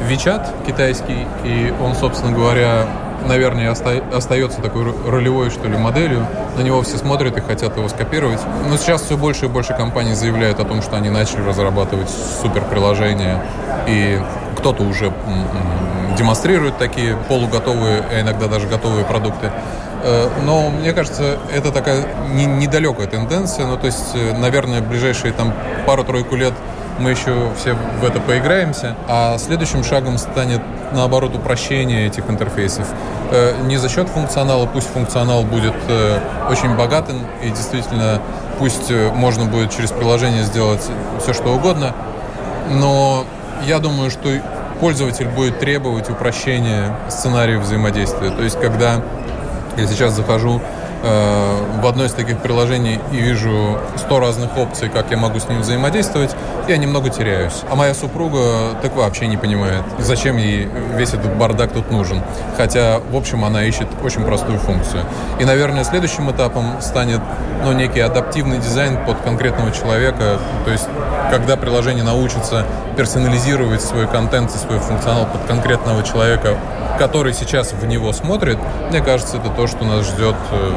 Вичат 0.00 0.52
китайский, 0.66 1.26
и 1.44 1.72
он, 1.82 1.94
собственно 1.94 2.32
говоря, 2.32 2.86
наверное, 3.26 3.70
оста- 3.70 4.02
остается 4.12 4.60
такой 4.60 4.92
ролевой, 5.08 5.50
что 5.50 5.68
ли, 5.68 5.76
моделью. 5.76 6.26
На 6.56 6.62
него 6.62 6.82
все 6.82 6.98
смотрят 6.98 7.36
и 7.36 7.40
хотят 7.40 7.76
его 7.76 7.88
скопировать. 7.88 8.40
Но 8.68 8.76
сейчас 8.76 9.02
все 9.02 9.16
больше 9.16 9.46
и 9.46 9.48
больше 9.48 9.74
компаний 9.74 10.14
заявляют 10.14 10.60
о 10.60 10.64
том, 10.64 10.82
что 10.82 10.96
они 10.96 11.10
начали 11.10 11.40
разрабатывать 11.40 12.10
суперприложения, 12.42 13.42
и 13.86 14.20
кто-то 14.58 14.82
уже 14.82 15.12
демонстрируют 16.18 16.78
такие 16.78 17.16
полуготовые, 17.28 18.02
а 18.10 18.20
иногда 18.20 18.46
даже 18.46 18.66
готовые 18.66 19.04
продукты. 19.04 19.50
Э, 20.04 20.28
но 20.44 20.70
мне 20.70 20.92
кажется, 20.92 21.38
это 21.52 21.72
такая 21.72 22.04
не, 22.30 22.44
недалекая 22.44 23.06
тенденция. 23.06 23.66
Ну, 23.66 23.76
то 23.76 23.86
есть, 23.86 24.14
э, 24.14 24.36
наверное, 24.36 24.80
в 24.80 24.88
ближайшие 24.88 25.32
там 25.32 25.52
пару-тройку 25.86 26.36
лет 26.36 26.52
мы 26.98 27.10
еще 27.10 27.50
все 27.58 27.74
в 27.74 28.04
это 28.04 28.20
поиграемся. 28.20 28.96
А 29.08 29.38
следующим 29.38 29.84
шагом 29.84 30.18
станет, 30.18 30.60
наоборот, 30.92 31.34
упрощение 31.34 32.06
этих 32.06 32.28
интерфейсов. 32.28 32.86
Э, 33.30 33.54
не 33.62 33.76
за 33.76 33.88
счет 33.88 34.08
функционала, 34.08 34.66
пусть 34.66 34.88
функционал 34.88 35.42
будет 35.42 35.74
очень 36.50 36.74
богатым 36.76 37.22
и 37.42 37.48
действительно 37.48 38.20
пусть 38.58 38.90
можно 38.90 39.46
будет 39.46 39.70
через 39.70 39.90
приложение 39.90 40.44
сделать 40.44 40.82
все, 41.20 41.32
что 41.32 41.54
угодно, 41.54 41.92
но 42.70 43.24
я 43.66 43.78
думаю, 43.78 44.10
что 44.10 44.28
пользователь 44.80 45.28
будет 45.28 45.58
требовать 45.58 46.10
упрощения 46.10 46.94
сценариев 47.08 47.62
взаимодействия. 47.62 48.30
То 48.30 48.42
есть, 48.42 48.60
когда 48.60 49.00
я 49.76 49.86
сейчас 49.86 50.12
захожу 50.12 50.60
э, 51.04 51.80
в 51.80 51.86
одно 51.86 52.04
из 52.04 52.12
таких 52.12 52.38
приложений 52.38 53.00
и 53.12 53.16
вижу 53.16 53.78
сто 53.96 54.18
разных 54.18 54.56
опций, 54.56 54.88
как 54.88 55.10
я 55.10 55.16
могу 55.16 55.38
с 55.38 55.48
ним 55.48 55.60
взаимодействовать, 55.60 56.30
я 56.68 56.76
немного 56.76 57.10
теряюсь. 57.10 57.62
А 57.70 57.74
моя 57.74 57.94
супруга 57.94 58.74
так 58.82 58.96
вообще 58.96 59.26
не 59.26 59.36
понимает, 59.36 59.82
зачем 59.98 60.36
ей 60.36 60.68
весь 60.96 61.10
этот 61.10 61.36
бардак 61.36 61.72
тут 61.72 61.90
нужен. 61.90 62.22
Хотя, 62.56 63.00
в 63.10 63.16
общем, 63.16 63.44
она 63.44 63.64
ищет 63.64 63.88
очень 64.02 64.24
простую 64.24 64.58
функцию. 64.58 65.04
И, 65.38 65.44
наверное, 65.44 65.84
следующим 65.84 66.30
этапом 66.30 66.80
станет 66.80 67.20
ну, 67.64 67.72
некий 67.72 68.00
адаптивный 68.00 68.58
дизайн 68.58 68.98
под 69.04 69.20
конкретного 69.20 69.70
человека. 69.72 70.38
То 70.64 70.70
есть, 70.70 70.88
когда 71.30 71.56
приложение 71.56 72.04
научится 72.04 72.64
персонализировать 72.96 73.82
свой 73.82 74.06
контент 74.06 74.54
и 74.54 74.58
свой 74.58 74.78
функционал 74.78 75.26
под 75.26 75.44
конкретного 75.44 76.02
человека, 76.02 76.56
который 76.98 77.32
сейчас 77.32 77.72
в 77.72 77.86
него 77.86 78.12
смотрит, 78.12 78.58
мне 78.90 79.00
кажется, 79.00 79.36
это 79.36 79.48
то, 79.50 79.66
что 79.66 79.84
нас 79.84 80.06
ждет 80.06 80.36
э, 80.52 80.72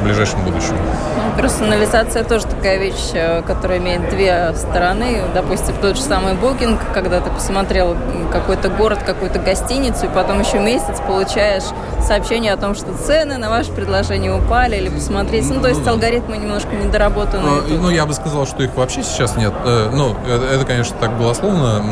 в 0.00 0.04
ближайшем 0.04 0.42
будущем. 0.44 0.76
Ну, 0.76 1.42
персонализация 1.42 2.24
тоже 2.24 2.46
такая 2.46 2.78
вещь, 2.78 3.10
э, 3.12 3.42
которая 3.42 3.78
имеет 3.78 4.08
две 4.10 4.52
стороны. 4.54 5.22
Допустим, 5.34 5.74
тот 5.80 5.96
же 5.96 6.02
самый 6.02 6.34
Booking, 6.34 6.78
когда 6.94 7.20
ты 7.20 7.30
посмотрел 7.30 7.96
какой-то 8.32 8.68
город, 8.68 9.00
какую-то 9.04 9.38
гостиницу, 9.38 10.06
и 10.06 10.08
потом 10.08 10.40
еще 10.40 10.58
месяц 10.58 11.00
получаешь 11.06 11.64
сообщение 12.00 12.52
о 12.52 12.56
том, 12.56 12.74
что 12.74 12.94
цены 12.94 13.36
на 13.38 13.50
ваше 13.50 13.72
предложение 13.72 14.34
упали, 14.34 14.76
или 14.76 14.88
посмотреть. 14.88 15.48
Ну, 15.50 15.60
то 15.60 15.68
есть 15.68 15.84
ну, 15.84 15.92
алгоритмы 15.92 16.36
немножко 16.36 16.74
недоработаны. 16.74 17.42
Ну, 17.68 17.78
ну, 17.82 17.90
я 17.90 18.06
бы 18.06 18.14
сказал, 18.14 18.46
что 18.46 18.62
их 18.62 18.74
вообще 18.74 19.02
сейчас 19.02 19.36
нет. 19.36 19.52
Э, 19.64 19.90
ну, 19.92 20.16
это, 20.26 20.64
конечно, 20.64 20.96
так 20.98 21.16
голословно. 21.18 21.82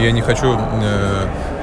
Я 0.00 0.12
не 0.12 0.22
хочу 0.22 0.58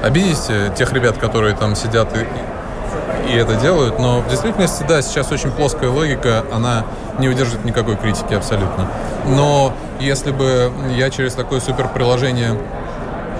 обидеть 0.06 0.48
тех 0.76 0.92
ребят, 0.92 1.18
которые 1.18 1.54
там 1.56 1.74
сидят 1.74 2.08
и, 2.16 3.32
и 3.32 3.36
это 3.36 3.56
делают, 3.56 3.98
но 3.98 4.20
в 4.20 4.28
действительности, 4.28 4.84
да, 4.88 5.02
сейчас 5.02 5.32
очень 5.32 5.50
плоская 5.50 5.90
логика, 5.90 6.44
она 6.52 6.84
не 7.18 7.28
выдержит 7.28 7.64
никакой 7.64 7.96
критики 7.96 8.34
абсолютно. 8.34 8.88
Но 9.26 9.72
если 10.00 10.30
бы 10.30 10.70
я 10.96 11.10
через 11.10 11.34
такое 11.34 11.60
супер 11.60 11.88
приложение 11.88 12.56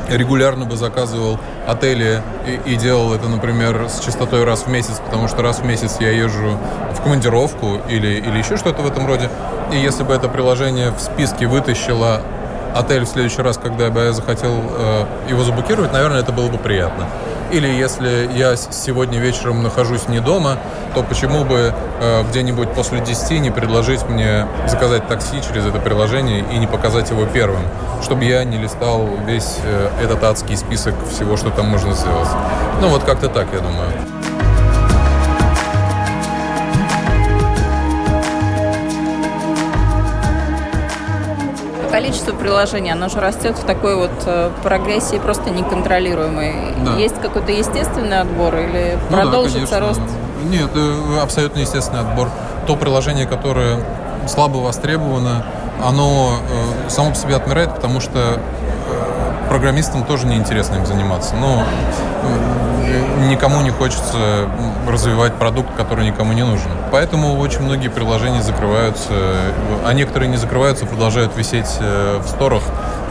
регулярно 0.09 0.65
бы 0.65 0.77
заказывал 0.77 1.39
отели 1.67 2.23
и, 2.47 2.73
и 2.73 2.77
делал 2.77 3.13
это, 3.13 3.29
например, 3.29 3.89
с 3.89 4.01
частотой 4.01 4.45
раз 4.45 4.63
в 4.63 4.69
месяц, 4.69 5.01
потому 5.05 5.29
что 5.29 5.43
раз 5.43 5.61
в 5.61 5.65
месяц 5.65 5.97
я 6.01 6.11
езжу 6.11 6.57
в 6.93 7.03
командировку 7.03 7.81
или, 7.89 8.09
или 8.09 8.39
еще 8.39 8.57
что-то 8.57 8.83
в 8.83 8.87
этом 8.87 9.07
роде. 9.07 9.29
И 9.73 9.79
если 9.79 10.05
бы 10.05 10.15
это 10.15 10.29
приложение 10.29 10.91
в 10.91 11.01
списке 11.01 11.47
вытащило 11.47 12.23
отель 12.75 13.05
в 13.05 13.09
следующий 13.09 13.43
раз, 13.43 13.59
когда 13.59 13.91
бы 13.91 14.01
я 14.01 14.13
захотел 14.13 14.53
э, 14.53 15.05
его 15.29 15.45
заблокировать, 15.45 15.93
наверное, 15.93 16.21
это 16.21 16.33
было 16.33 16.49
бы 16.49 16.59
приятно. 16.59 17.07
Или 17.51 17.69
если 17.69 18.29
я 18.35 18.57
сегодня 18.57 19.21
вечером 19.21 19.63
нахожусь 19.63 20.09
не 20.09 20.19
дома, 20.21 20.59
то 20.95 21.03
почему 21.03 21.45
бы 21.45 21.73
э, 22.01 22.23
где-нибудь 22.31 22.71
после 22.73 23.01
10 23.01 23.41
не 23.41 23.51
предложить 23.51 24.03
мне 24.09 24.47
заказать 24.67 25.07
такси 25.07 25.41
через 25.47 25.65
это 25.67 25.79
приложение 25.79 26.45
и 26.53 26.59
не 26.59 26.67
показать 26.67 27.11
его 27.11 27.25
первым, 27.27 27.63
чтобы 28.03 28.25
я 28.25 28.43
не 28.45 28.59
листал 28.59 29.09
весь 29.27 29.59
э, 29.63 29.89
этот 30.03 30.25
адский 30.25 30.57
список 30.57 30.95
всего, 31.11 31.37
что 31.37 31.51
там 31.51 31.67
можно 31.67 31.93
сделать. 31.95 32.29
Ну 32.81 32.89
вот 32.89 33.05
как-то 33.05 33.29
так, 33.29 33.47
я 33.53 33.61
думаю. 33.61 34.16
Количество 41.97 42.33
приложений, 42.33 42.93
оно 42.93 43.09
же 43.09 43.21
растет 43.21 43.57
в 43.57 43.65
такой 43.65 43.97
вот 43.97 44.11
э, 44.27 44.51
прогрессии 44.63 45.17
просто 45.17 45.49
неконтролируемой. 45.49 46.75
Да. 46.85 46.97
Есть 46.97 47.15
какой-то 47.23 47.53
естественный 47.53 48.21
отбор 48.21 48.55
или 48.55 48.99
ну 49.09 49.17
продолжится 49.17 49.81
да, 49.81 49.81
рост? 49.81 50.01
Нет, 50.51 50.69
э, 50.75 51.19
абсолютно 51.23 51.61
естественный 51.61 52.01
отбор. 52.01 52.29
То 52.67 52.77
приложение, 52.77 53.27
которое 53.27 53.83
слабо 54.29 54.59
востребовано, 54.59 55.47
оно 55.83 56.39
э, 56.87 56.91
само 56.91 57.11
по 57.11 57.17
себе 57.17 57.35
отмирает, 57.35 57.75
потому 57.75 58.01
что 58.01 58.41
программистам 59.49 60.05
тоже 60.05 60.27
неинтересно 60.27 60.77
им 60.77 60.87
заниматься. 60.87 61.35
Но 61.37 61.65
никому 63.29 63.61
не 63.63 63.71
хочется 63.71 64.49
развивать 64.89 65.35
продукт, 65.35 65.75
который 65.77 66.07
никому 66.07 66.33
не 66.33 66.45
нужен. 66.45 66.71
Поэтому 66.93 67.39
очень 67.39 67.63
многие 67.63 67.89
приложения 67.89 68.43
закрываются, 68.43 69.13
а 69.85 69.93
некоторые 69.93 70.29
не 70.29 70.37
закрываются, 70.37 70.87
продолжают 70.87 71.37
висеть 71.37 71.77
э, 71.81 72.21
в 72.25 72.29
сторах, 72.29 72.63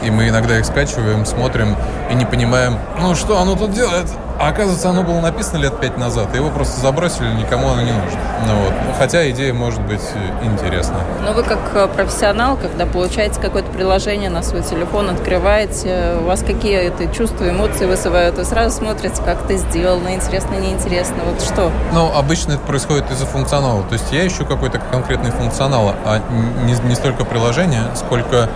и 0.02 0.10
мы 0.10 0.28
иногда 0.28 0.58
их 0.58 0.64
скачиваем, 0.64 1.26
смотрим 1.26 1.76
и 2.10 2.14
не 2.14 2.24
понимаем, 2.24 2.78
ну 3.00 3.14
что 3.14 3.38
оно 3.38 3.54
тут 3.54 3.72
делает? 3.72 4.06
А 4.38 4.48
оказывается, 4.48 4.90
оно 4.90 5.02
было 5.02 5.20
написано 5.20 5.58
лет 5.58 5.80
пять 5.80 5.96
назад, 5.96 6.34
и 6.34 6.36
его 6.36 6.50
просто 6.50 6.80
забросили, 6.80 7.32
никому 7.32 7.68
оно 7.68 7.80
не 7.80 7.92
нужно. 7.92 8.18
Ну, 8.46 8.54
вот. 8.56 8.72
Хотя 8.98 9.28
идея 9.30 9.54
может 9.54 9.80
быть 9.80 10.02
интересна. 10.42 10.96
Но 11.24 11.32
вы 11.32 11.42
как 11.42 11.58
э, 11.74 11.88
профессионал, 11.88 12.58
когда 12.58 12.84
получаете 12.84 13.40
какое-то 13.40 13.70
приложение 13.70 14.28
на 14.28 14.42
свой 14.42 14.62
телефон, 14.62 15.08
открываете, 15.08 16.16
у 16.20 16.24
вас 16.24 16.42
какие 16.42 16.76
это 16.76 17.06
чувства, 17.06 17.48
эмоции 17.48 17.86
вызывают? 17.86 18.36
Вы 18.36 18.44
сразу 18.44 18.76
смотрите, 18.76 19.22
как 19.22 19.44
это 19.44 19.56
сделано, 19.56 20.14
интересно, 20.14 20.54
неинтересно, 20.56 21.16
вот 21.24 21.40
что? 21.42 21.72
Ну, 21.92 22.12
обычно 22.14 22.52
это 22.52 22.62
происходит 22.62 23.10
из-за 23.10 23.24
функционала. 23.24 23.82
То 23.84 23.94
есть 23.94 24.12
я 24.12 24.26
ищу 24.26 24.44
какой-то 24.44 24.78
конкретный 24.78 25.30
функционал, 25.30 25.94
а 26.04 26.20
не, 26.66 26.74
не 26.88 26.94
столько 26.94 27.24
приложение, 27.24 27.84
сколько 27.94 28.50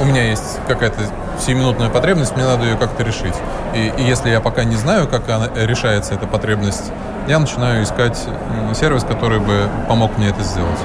у 0.00 0.04
меня 0.04 0.24
есть 0.24 0.58
какая-то 0.66 1.00
сиюминутная 1.40 1.88
потребность, 1.88 2.36
мне 2.36 2.44
надо 2.44 2.64
ее 2.64 2.76
как-то 2.76 3.02
решить. 3.02 3.34
И, 3.74 3.92
и 3.98 4.02
если 4.02 4.30
я 4.30 4.40
пока 4.40 4.64
не 4.64 4.76
знаю, 4.76 5.08
как 5.08 5.28
она, 5.28 5.48
решается 5.54 6.14
эта 6.14 6.26
потребность, 6.26 6.92
я 7.28 7.38
начинаю 7.38 7.82
искать 7.82 8.18
сервис, 8.74 9.02
который 9.04 9.40
бы 9.40 9.68
помог 9.88 10.16
мне 10.18 10.28
это 10.28 10.42
сделать. 10.42 10.78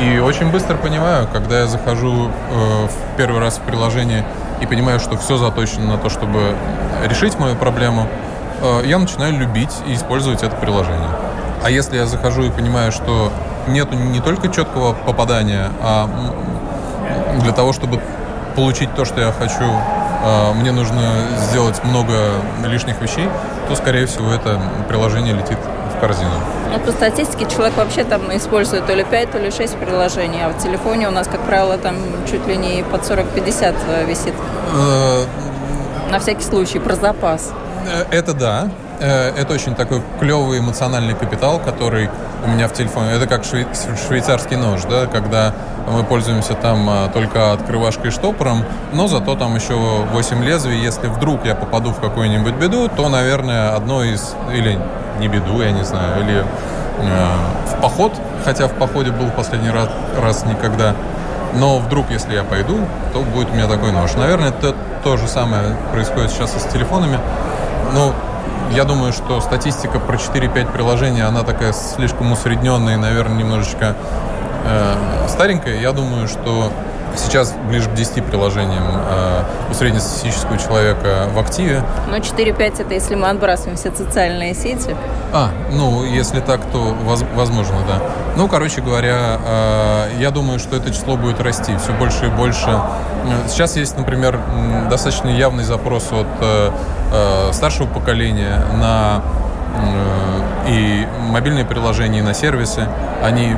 И 0.00 0.18
очень 0.18 0.50
быстро 0.50 0.76
понимаю, 0.76 1.28
когда 1.32 1.60
я 1.60 1.66
захожу 1.66 2.28
э, 2.28 2.86
в 2.86 3.16
первый 3.16 3.40
раз 3.40 3.58
в 3.58 3.60
приложение 3.60 4.24
и 4.60 4.66
понимаю, 4.66 4.98
что 4.98 5.16
все 5.16 5.36
заточено 5.36 5.92
на 5.92 5.98
то, 5.98 6.10
чтобы 6.10 6.56
решить 7.04 7.38
мою 7.38 7.54
проблему, 7.54 8.08
э, 8.60 8.82
я 8.86 8.98
начинаю 8.98 9.38
любить 9.38 9.70
и 9.86 9.94
использовать 9.94 10.42
это 10.42 10.56
приложение. 10.56 11.10
А 11.62 11.70
если 11.70 11.96
я 11.96 12.06
захожу 12.06 12.42
и 12.42 12.50
понимаю, 12.50 12.90
что 12.90 13.32
нету 13.68 13.94
не 13.94 14.20
только 14.20 14.48
четкого 14.48 14.94
попадания, 14.94 15.70
а 15.80 16.10
для 17.40 17.52
того, 17.52 17.72
чтобы 17.72 18.00
получить 18.54 18.94
то, 18.94 19.04
что 19.04 19.20
я 19.20 19.32
хочу, 19.32 19.64
а, 19.64 20.52
мне 20.54 20.72
нужно 20.72 21.02
сделать 21.50 21.82
много 21.84 22.12
лишних 22.64 23.00
вещей, 23.00 23.28
то, 23.68 23.76
скорее 23.76 24.06
всего, 24.06 24.32
это 24.32 24.60
приложение 24.88 25.34
летит 25.34 25.58
в 25.96 26.00
корзину. 26.00 26.30
Ну, 26.72 26.80
по 26.80 26.90
статистике 26.92 27.46
человек 27.46 27.76
вообще 27.76 28.04
там 28.04 28.34
использует 28.36 28.86
то 28.86 28.94
ли 28.94 29.04
5, 29.04 29.32
то 29.32 29.38
ли 29.38 29.50
6 29.50 29.76
приложений, 29.76 30.40
а 30.46 30.48
в 30.48 30.62
телефоне 30.62 31.08
у 31.08 31.10
нас, 31.10 31.28
как 31.28 31.40
правило, 31.42 31.78
там 31.78 31.96
чуть 32.30 32.46
ли 32.46 32.56
не 32.56 32.82
под 32.82 33.02
40-50 33.02 33.74
э, 33.88 34.04
висит. 34.06 34.34
Э, 34.74 35.24
На 36.10 36.18
всякий 36.18 36.42
случай, 36.42 36.78
про 36.78 36.96
запас. 36.96 37.52
Э, 37.86 38.04
это 38.10 38.34
да. 38.34 38.70
Это 39.00 39.52
очень 39.52 39.74
такой 39.74 40.00
клевый 40.20 40.60
эмоциональный 40.60 41.14
капитал, 41.14 41.58
который 41.58 42.08
у 42.44 42.48
меня 42.48 42.68
в 42.68 42.72
телефоне. 42.72 43.10
Это 43.10 43.26
как 43.26 43.42
швейцарский 43.44 44.56
нож, 44.56 44.82
да, 44.88 45.06
когда 45.06 45.52
мы 45.86 46.02
пользуемся 46.04 46.54
там 46.54 46.88
а, 46.88 47.08
только 47.08 47.52
открывашкой 47.52 48.08
и 48.08 48.10
штопором, 48.10 48.64
но 48.92 49.08
зато 49.08 49.34
там 49.36 49.54
еще 49.54 49.74
8 49.74 50.44
лезвий. 50.44 50.80
Если 50.80 51.06
вдруг 51.08 51.44
я 51.44 51.54
попаду 51.54 51.90
в 51.90 52.00
какую-нибудь 52.00 52.54
беду, 52.54 52.88
то, 52.88 53.08
наверное, 53.08 53.74
одно 53.74 54.02
из... 54.02 54.34
Или 54.52 54.78
не 55.18 55.28
беду, 55.28 55.60
я 55.60 55.70
не 55.70 55.84
знаю, 55.84 56.22
или 56.22 56.44
э, 56.98 57.26
в 57.66 57.80
поход, 57.80 58.12
хотя 58.44 58.66
в 58.66 58.72
походе 58.72 59.10
был 59.10 59.30
последний 59.30 59.70
раз, 59.70 59.88
раз 60.20 60.44
никогда. 60.44 60.94
Но 61.54 61.78
вдруг, 61.78 62.10
если 62.10 62.34
я 62.34 62.42
пойду, 62.42 62.78
то 63.12 63.20
будет 63.20 63.50
у 63.50 63.54
меня 63.54 63.68
такой 63.68 63.92
нож. 63.92 64.14
Наверное, 64.14 64.48
это 64.48 64.74
то 65.04 65.16
же 65.16 65.28
самое 65.28 65.76
происходит 65.92 66.32
сейчас 66.32 66.56
и 66.56 66.58
с 66.58 66.64
телефонами. 66.64 67.20
Но 67.92 68.12
я 68.72 68.84
думаю, 68.84 69.12
что 69.12 69.40
статистика 69.40 70.00
про 70.00 70.16
4-5 70.16 70.72
приложений, 70.72 71.22
она 71.26 71.42
такая 71.42 71.72
слишком 71.72 72.32
усредненная 72.32 72.94
и, 72.94 72.96
наверное, 72.96 73.36
немножечко 73.36 73.94
э, 74.64 75.28
старенькая. 75.28 75.80
Я 75.80 75.92
думаю, 75.92 76.28
что 76.28 76.70
Сейчас 77.16 77.54
ближе 77.68 77.88
к 77.88 77.94
10 77.94 78.24
приложениям 78.24 78.84
э, 78.86 79.42
у 79.70 79.74
среднестатистического 79.74 80.58
человека 80.58 81.28
в 81.32 81.38
активе. 81.38 81.82
Но 82.10 82.16
4-5 82.16 82.82
это 82.82 82.94
если 82.94 83.14
мы 83.14 83.28
отбрасываем 83.28 83.76
все 83.76 83.92
социальные 83.92 84.54
сети. 84.54 84.96
А, 85.32 85.50
ну, 85.70 86.04
если 86.04 86.40
так, 86.40 86.60
то 86.72 86.78
воз, 86.78 87.24
возможно, 87.34 87.76
да. 87.86 88.02
Ну, 88.36 88.48
короче 88.48 88.80
говоря, 88.80 89.38
э, 89.44 90.08
я 90.18 90.30
думаю, 90.30 90.58
что 90.58 90.76
это 90.76 90.92
число 90.92 91.16
будет 91.16 91.40
расти 91.40 91.76
все 91.76 91.92
больше 91.92 92.26
и 92.26 92.30
больше. 92.30 92.80
Сейчас 93.48 93.76
есть, 93.76 93.96
например, 93.96 94.38
достаточно 94.90 95.28
явный 95.28 95.64
запрос 95.64 96.10
от 96.12 96.26
э, 96.40 97.50
старшего 97.52 97.86
поколения 97.86 98.60
на 98.74 99.22
э, 99.76 100.68
и 100.68 101.06
мобильные 101.30 101.64
приложения, 101.64 102.18
и 102.18 102.22
на 102.22 102.34
сервисы. 102.34 102.88
Они 103.22 103.56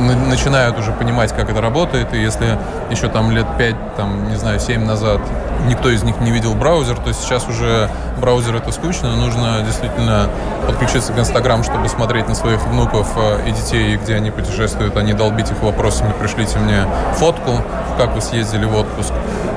начинают 0.00 0.78
уже 0.78 0.92
понимать, 0.92 1.32
как 1.32 1.50
это 1.50 1.60
работает, 1.60 2.12
и 2.14 2.18
если 2.18 2.58
еще 2.90 3.08
там 3.08 3.30
лет 3.30 3.46
5, 3.58 3.96
там, 3.96 4.28
не 4.28 4.36
знаю, 4.36 4.60
7 4.60 4.84
назад 4.84 5.20
никто 5.66 5.90
из 5.90 6.02
них 6.02 6.20
не 6.20 6.30
видел 6.30 6.54
браузер, 6.54 6.96
то 6.96 7.12
сейчас 7.12 7.46
уже 7.48 7.88
браузер 8.18 8.56
это 8.56 8.72
скучно, 8.72 9.14
нужно 9.16 9.62
действительно 9.62 10.28
подключиться 10.66 11.12
к 11.12 11.18
Инстаграм, 11.18 11.62
чтобы 11.62 11.88
смотреть 11.88 12.28
на 12.28 12.34
своих 12.34 12.64
внуков 12.66 13.08
э, 13.16 13.48
и 13.48 13.52
детей, 13.52 13.96
где 13.96 14.14
они 14.14 14.30
путешествуют, 14.30 14.96
а 14.96 15.02
не 15.02 15.12
долбить 15.12 15.50
их 15.50 15.62
вопросами, 15.62 16.12
пришлите 16.18 16.58
мне 16.58 16.86
фотку, 17.14 17.62
как 17.98 18.14
вы 18.14 18.20
съездили 18.20 18.64
в 18.64 18.76
отпуск. 18.76 19.12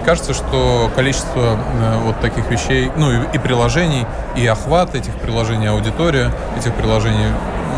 Кажется, 0.05 0.33
что 0.33 0.91
количество 0.95 1.57
э, 1.57 1.97
вот 2.03 2.19
таких 2.19 2.49
вещей, 2.49 2.91
ну 2.97 3.11
и, 3.11 3.17
и 3.33 3.37
приложений, 3.37 4.05
и 4.35 4.45
охват 4.45 4.95
этих 4.95 5.13
приложений, 5.15 5.67
аудитория 5.67 6.31
этих 6.57 6.73
приложений 6.73 7.27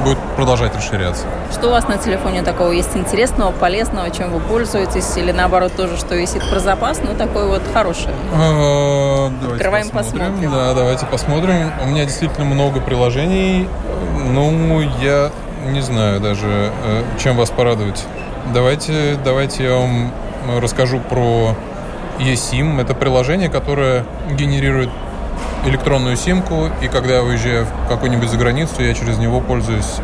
будет 0.03 0.17
продолжать 0.36 0.75
расширяться. 0.75 1.25
Что 1.51 1.67
у 1.67 1.71
вас 1.71 1.88
на 1.88 1.97
телефоне 1.97 2.41
такого 2.43 2.71
есть 2.71 2.95
интересного, 2.95 3.51
полезного, 3.51 4.10
чем 4.12 4.31
вы 4.31 4.39
пользуетесь, 4.39 5.17
или 5.17 5.31
наоборот 5.31 5.73
тоже, 5.75 5.97
что 5.97 6.15
висит 6.15 6.47
про 6.49 6.60
запас, 6.60 7.01
но 7.03 7.13
такой 7.13 7.47
вот 7.47 7.62
хороший? 7.73 8.12
А, 8.34 9.31
Открываем, 9.51 9.89
посмотрим. 9.89 10.51
Да, 10.51 10.73
давайте 10.73 11.05
посмотрим. 11.05 11.71
У 11.84 11.88
меня 11.88 12.05
действительно 12.05 12.45
много 12.45 12.79
приложений. 12.79 13.67
Ну, 14.31 14.81
я 15.01 15.31
не 15.65 15.81
знаю 15.81 16.19
даже, 16.19 16.71
э, 16.86 17.03
чем 17.21 17.38
вас 17.38 17.49
порадовать. 17.49 18.03
Давайте, 18.53 19.17
давайте 19.23 19.63
я 19.63 19.75
вам 19.75 20.12
расскажу 20.60 20.99
про 20.99 21.55
eSIM. 22.19 22.79
Это 22.81 22.93
приложение, 22.93 23.49
которое 23.49 24.05
генерирует 24.31 24.89
электронную 25.65 26.15
симку, 26.17 26.69
и 26.82 26.88
когда 26.88 27.15
я 27.15 27.23
уезжаю 27.23 27.65
в 27.65 27.89
какую-нибудь 27.89 28.30
заграницу, 28.30 28.84
я 28.84 28.93
через 28.93 29.17
него 29.17 29.41
пользуюсь 29.41 29.99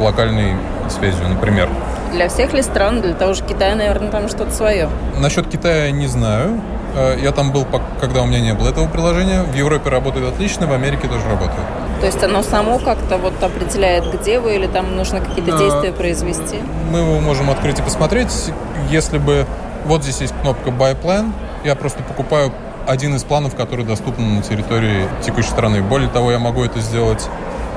локальной 0.00 0.54
связью, 0.88 1.28
например. 1.28 1.68
Для 2.12 2.28
всех 2.28 2.52
ли 2.52 2.62
стран? 2.62 3.00
Для 3.00 3.14
того 3.14 3.34
же 3.34 3.42
Китая, 3.42 3.74
наверное, 3.74 4.10
там 4.10 4.28
что-то 4.28 4.52
свое. 4.52 4.88
Насчет 5.18 5.48
Китая 5.48 5.90
не 5.90 6.06
знаю. 6.06 6.60
Э, 6.94 7.16
я 7.20 7.32
там 7.32 7.52
был, 7.52 7.66
когда 8.00 8.22
у 8.22 8.26
меня 8.26 8.40
не 8.40 8.54
было 8.54 8.68
этого 8.68 8.86
приложения. 8.88 9.42
В 9.42 9.54
Европе 9.54 9.90
работает 9.90 10.26
отлично, 10.26 10.66
в 10.66 10.72
Америке 10.72 11.08
тоже 11.08 11.28
работает. 11.28 11.60
То 12.00 12.06
есть 12.06 12.22
оно 12.22 12.42
само 12.42 12.78
как-то 12.78 13.16
вот 13.16 13.42
определяет, 13.42 14.12
где 14.12 14.38
вы, 14.38 14.56
или 14.56 14.66
там 14.66 14.96
нужно 14.96 15.20
какие-то 15.20 15.56
действия 15.58 15.92
произвести? 15.92 16.58
Мы 16.90 16.98
его 16.98 17.20
можем 17.20 17.50
открыть 17.50 17.78
и 17.78 17.82
посмотреть. 17.82 18.52
Если 18.90 19.18
бы... 19.18 19.46
Вот 19.86 20.02
здесь 20.02 20.22
есть 20.22 20.34
кнопка 20.40 20.70
Buy 20.70 20.96
Plan. 21.00 21.32
Я 21.62 21.74
просто 21.74 22.02
покупаю 22.02 22.52
один 22.86 23.14
из 23.14 23.24
планов, 23.24 23.54
который 23.54 23.84
доступен 23.84 24.36
на 24.36 24.42
территории 24.42 25.06
текущей 25.24 25.48
страны. 25.48 25.82
Более 25.82 26.08
того, 26.08 26.32
я 26.32 26.38
могу 26.38 26.64
это 26.64 26.80
сделать 26.80 27.28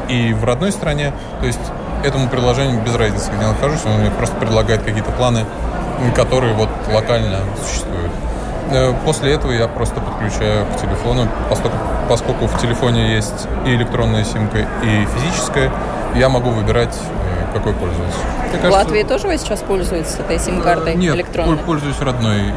и 0.09 0.33
в 0.33 0.43
родной 0.43 0.71
стране. 0.71 1.13
То 1.39 1.45
есть 1.45 1.59
этому 2.03 2.29
приложению 2.29 2.81
без 2.81 2.95
разницы, 2.95 3.31
где 3.31 3.41
я 3.41 3.49
нахожусь, 3.49 3.81
он 3.85 3.99
мне 4.01 4.11
просто 4.11 4.35
предлагает 4.35 4.83
какие-то 4.83 5.11
планы, 5.11 5.45
которые 6.15 6.53
вот 6.53 6.69
локально 6.93 7.39
существуют. 7.65 8.11
Э, 8.71 8.93
после 9.05 9.33
этого 9.33 9.51
я 9.51 9.67
просто 9.67 10.01
подключаю 10.01 10.65
к 10.65 10.81
телефону, 10.81 11.27
поскольку, 11.49 11.77
поскольку 12.09 12.47
в 12.47 12.61
телефоне 12.61 13.13
есть 13.15 13.47
и 13.65 13.75
электронная 13.75 14.23
симка, 14.23 14.59
и 14.83 15.07
физическая, 15.15 15.71
я 16.15 16.29
могу 16.29 16.49
выбирать, 16.49 16.95
э, 16.95 17.53
какой 17.53 17.73
пользоваться. 17.73 18.19
В 18.61 18.71
Латвии 18.71 19.03
тоже 19.03 19.27
вы 19.27 19.37
сейчас 19.37 19.59
пользуетесь 19.61 20.15
этой 20.15 20.39
сим-картой 20.39 20.95
Нет, 20.95 21.15
электронной? 21.15 21.57
пользуюсь 21.57 21.99
родной 21.99 22.53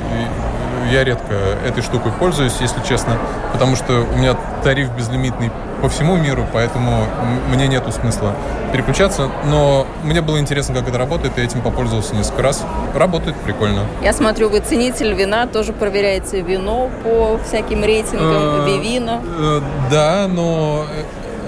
я 0.91 1.05
редко 1.05 1.35
этой 1.67 1.83
штукой 1.83 2.13
пользуюсь, 2.13 2.55
если 2.61 2.81
честно, 2.83 3.19
потому 3.53 3.77
что 3.77 4.07
у 4.13 4.17
меня 4.17 4.37
тариф 4.63 4.91
безлимитный 4.91 5.51
по 5.81 5.89
всему 5.89 6.17
миру, 6.17 6.47
поэтому 6.53 7.07
мне 7.49 7.67
нету 7.67 7.91
смысла 7.91 8.35
переключаться. 8.73 9.31
Но 9.47 9.87
мне 10.05 10.21
было 10.21 10.39
интересно, 10.39 10.75
как 10.75 10.89
это 10.89 10.99
работает, 10.99 11.39
и 11.39 11.43
этим 11.43 11.63
попользовался 11.63 12.15
несколько 12.15 12.43
раз. 12.43 12.65
Работает 12.95 13.37
прикольно. 13.37 13.87
Я 14.03 14.13
смотрю, 14.13 14.49
вы 14.49 14.61
ценитель 14.61 15.15
вина, 15.15 15.47
тоже 15.47 15.73
проверяете 15.73 16.41
вино 16.43 16.91
по 17.03 17.39
всяким 17.47 17.83
рейтингам, 17.83 18.67
э, 18.67 18.67
Вивина. 18.67 19.21
Э, 19.39 19.61
да, 19.91 20.27
но 20.29 20.85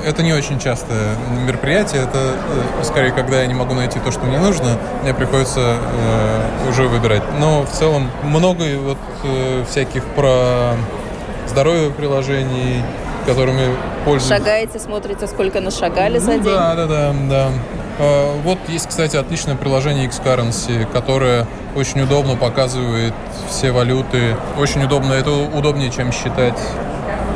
это 0.04 0.22
не 0.22 0.32
очень 0.32 0.58
частое 0.58 1.16
мероприятие. 1.46 2.02
Это 2.02 2.36
э, 2.80 2.84
скорее, 2.84 3.12
когда 3.12 3.40
я 3.40 3.46
не 3.46 3.54
могу 3.54 3.74
найти 3.74 3.98
то, 4.00 4.10
что 4.10 4.24
мне 4.24 4.38
нужно, 4.38 4.78
мне 5.02 5.14
приходится 5.14 5.76
э, 5.78 6.68
уже 6.68 6.84
выбирать. 6.84 7.22
Но 7.38 7.62
в 7.62 7.70
целом 7.70 8.10
много 8.22 8.64
вот 8.78 8.98
э, 9.24 9.64
всяких 9.68 10.04
про 10.14 10.74
здоровье 11.48 11.90
приложений, 11.90 12.82
которыми 13.26 13.76
пользуюсь. 14.04 14.28
Шагаете, 14.38 14.78
смотрите, 14.78 15.26
сколько 15.26 15.60
нашагали 15.60 16.18
ну, 16.18 16.24
за 16.24 16.32
день? 16.32 16.44
Да, 16.44 16.74
да, 16.74 16.86
да, 16.86 17.14
да. 17.28 17.48
А, 17.98 18.40
вот 18.42 18.58
есть, 18.68 18.88
кстати, 18.88 19.16
отличное 19.16 19.54
приложение 19.54 20.06
X-Currency, 20.06 20.90
которое 20.92 21.46
очень 21.76 22.00
удобно 22.00 22.36
показывает 22.36 23.14
все 23.48 23.70
валюты. 23.70 24.36
Очень 24.58 24.84
удобно. 24.84 25.12
Это 25.12 25.30
удобнее, 25.30 25.90
чем 25.90 26.12
считать 26.12 26.58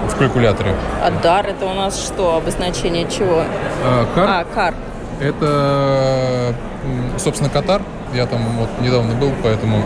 в 0.06 0.16
калькуляторе. 0.16 0.74
А 1.02 1.10
дар 1.22 1.46
это 1.46 1.66
у 1.66 1.74
нас 1.74 1.98
что? 1.98 2.36
Обозначение 2.36 3.08
чего? 3.08 3.44
А, 3.84 4.06
кар. 4.14 4.28
А, 4.28 4.44
кар. 4.54 4.74
Это, 5.20 6.54
собственно, 7.18 7.50
Катар. 7.50 7.82
Я 8.14 8.26
там 8.26 8.40
вот 8.58 8.68
недавно 8.80 9.14
был, 9.14 9.32
поэтому 9.42 9.82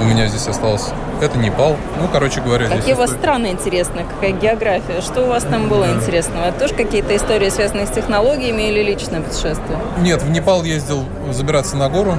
у 0.00 0.04
меня 0.04 0.26
здесь 0.26 0.46
осталось. 0.48 0.92
Это 1.22 1.38
Непал. 1.38 1.76
Ну, 2.00 2.08
короче 2.12 2.40
говоря, 2.40 2.68
Какие 2.68 2.94
у 2.94 2.96
вас 2.96 3.12
страны 3.12 3.52
интересные, 3.52 4.04
какая 4.04 4.32
география? 4.32 5.00
Что 5.00 5.22
у 5.22 5.28
вас 5.28 5.44
там 5.44 5.68
было 5.68 5.86
да. 5.86 5.92
интересного? 5.92 6.46
Это 6.46 6.58
тоже 6.58 6.74
какие-то 6.74 7.14
истории, 7.14 7.48
связанные 7.48 7.86
с 7.86 7.90
технологиями 7.90 8.62
или 8.62 8.82
личное 8.82 9.20
путешествие? 9.20 9.78
Нет, 10.00 10.20
в 10.20 10.30
Непал 10.30 10.64
ездил 10.64 11.04
забираться 11.30 11.76
на 11.76 11.88
гору. 11.88 12.16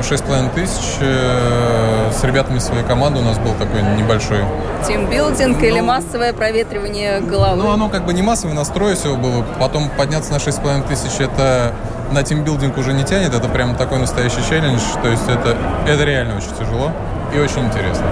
6,5 0.00 0.46
э, 0.46 0.50
тысяч. 0.54 0.96
Э, 1.00 2.10
с 2.10 2.24
ребятами 2.24 2.58
своей 2.58 2.84
команды 2.84 3.20
у 3.20 3.22
нас 3.22 3.38
был 3.38 3.52
такой 3.52 3.82
небольшой... 3.82 4.38
Тимбилдинг 4.86 5.58
ну, 5.60 5.66
или 5.66 5.80
массовое 5.80 6.32
проветривание 6.32 7.20
головы? 7.20 7.64
Ну, 7.64 7.70
оно 7.70 7.90
как 7.90 8.06
бы 8.06 8.14
не 8.14 8.22
массовое, 8.22 8.54
настрой 8.54 8.94
всего 8.94 9.16
было. 9.16 9.44
Потом 9.60 9.90
подняться 9.90 10.32
на 10.32 10.38
6,5 10.38 10.88
тысяч, 10.88 11.20
это 11.20 11.74
на 12.12 12.22
тимбилдинг 12.22 12.78
уже 12.78 12.94
не 12.94 13.04
тянет, 13.04 13.34
это 13.34 13.46
прям 13.48 13.76
такой 13.76 13.98
настоящий 13.98 14.40
челлендж, 14.48 14.80
то 15.02 15.08
есть 15.08 15.28
это, 15.28 15.54
это 15.86 16.04
реально 16.04 16.38
очень 16.38 16.56
тяжело 16.58 16.90
и 17.34 17.38
очень 17.38 17.66
интересно. 17.66 18.06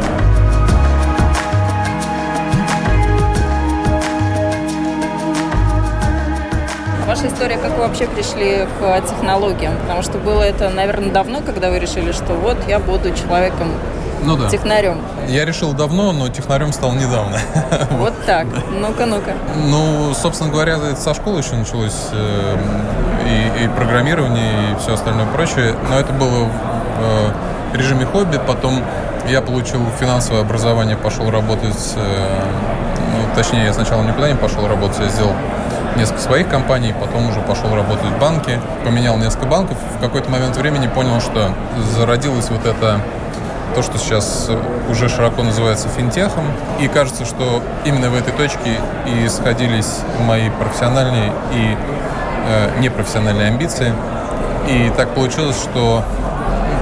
Ваша 7.06 7.28
история, 7.28 7.56
как 7.56 7.72
вы 7.76 7.86
вообще 7.86 8.06
пришли 8.06 8.66
к 8.78 9.00
технологиям? 9.02 9.76
Потому 9.78 10.02
что 10.02 10.18
было 10.18 10.42
это, 10.42 10.70
наверное, 10.70 11.10
давно, 11.10 11.40
когда 11.40 11.70
вы 11.70 11.78
решили, 11.78 12.12
что 12.12 12.34
вот 12.34 12.56
я 12.68 12.78
буду 12.78 13.14
человеком 13.14 13.70
ну 14.22 14.36
да. 14.36 14.48
Технарем. 14.48 15.00
Я 15.28 15.44
решил 15.44 15.72
давно, 15.72 16.12
но 16.12 16.28
технарем 16.28 16.72
стал 16.72 16.92
недавно. 16.94 17.38
Вот 17.90 18.14
так. 18.24 18.46
Ну-ка, 18.80 19.06
ну-ка. 19.06 19.34
Ну, 19.54 20.14
собственно 20.14 20.50
говоря, 20.50 20.74
это 20.76 20.96
со 20.96 21.14
школы 21.14 21.40
еще 21.40 21.54
началось 21.54 22.08
э, 22.12 22.56
и, 23.24 23.64
и 23.64 23.68
программирование, 23.68 24.72
и 24.72 24.80
все 24.80 24.94
остальное 24.94 25.26
прочее. 25.26 25.74
Но 25.88 25.98
это 25.98 26.12
было 26.12 26.44
в 26.44 26.50
э, 27.74 27.76
режиме 27.76 28.04
хобби. 28.06 28.40
Потом 28.46 28.82
я 29.28 29.40
получил 29.40 29.80
финансовое 29.98 30.42
образование, 30.42 30.96
пошел 30.96 31.30
работать. 31.30 31.94
Э, 31.96 32.44
ну, 33.12 33.34
точнее, 33.34 33.64
я 33.64 33.72
сначала 33.72 34.02
никуда 34.02 34.28
не 34.28 34.36
пошел 34.36 34.66
работать, 34.66 34.98
я 35.00 35.08
сделал 35.08 35.32
несколько 35.96 36.20
своих 36.20 36.48
компаний, 36.48 36.94
потом 36.98 37.28
уже 37.28 37.40
пошел 37.40 37.74
работать 37.74 38.04
в 38.04 38.18
банке, 38.18 38.60
поменял 38.84 39.16
несколько 39.18 39.46
банков. 39.46 39.76
В 39.96 40.00
какой-то 40.00 40.30
момент 40.30 40.56
времени 40.56 40.86
понял, 40.86 41.20
что 41.20 41.52
зародилась 41.96 42.50
вот 42.50 42.64
эта 42.66 43.00
то, 43.74 43.82
что 43.82 43.98
сейчас 43.98 44.48
уже 44.90 45.08
широко 45.08 45.42
называется 45.42 45.88
финтехом. 45.88 46.44
И 46.80 46.88
кажется, 46.88 47.24
что 47.24 47.62
именно 47.84 48.10
в 48.10 48.14
этой 48.14 48.32
точке 48.32 48.80
и 49.06 49.28
сходились 49.28 50.00
мои 50.26 50.50
профессиональные 50.50 51.32
и 51.52 51.76
э, 52.46 52.80
непрофессиональные 52.80 53.48
амбиции. 53.48 53.92
И 54.68 54.90
так 54.96 55.10
получилось, 55.10 55.56
что 55.56 56.02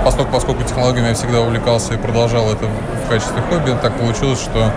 поскольку, 0.04 0.32
поскольку 0.32 0.62
технологиями 0.62 1.08
я 1.08 1.14
всегда 1.14 1.40
увлекался 1.40 1.94
и 1.94 1.96
продолжал 1.96 2.50
это 2.50 2.66
в 2.66 3.08
качестве 3.08 3.42
хобби, 3.50 3.76
так 3.80 3.98
получилось, 3.98 4.40
что 4.40 4.70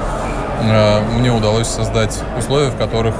э, 0.62 1.02
мне 1.18 1.32
удалось 1.32 1.68
создать 1.68 2.18
условия, 2.38 2.70
в 2.70 2.78
которых 2.78 3.16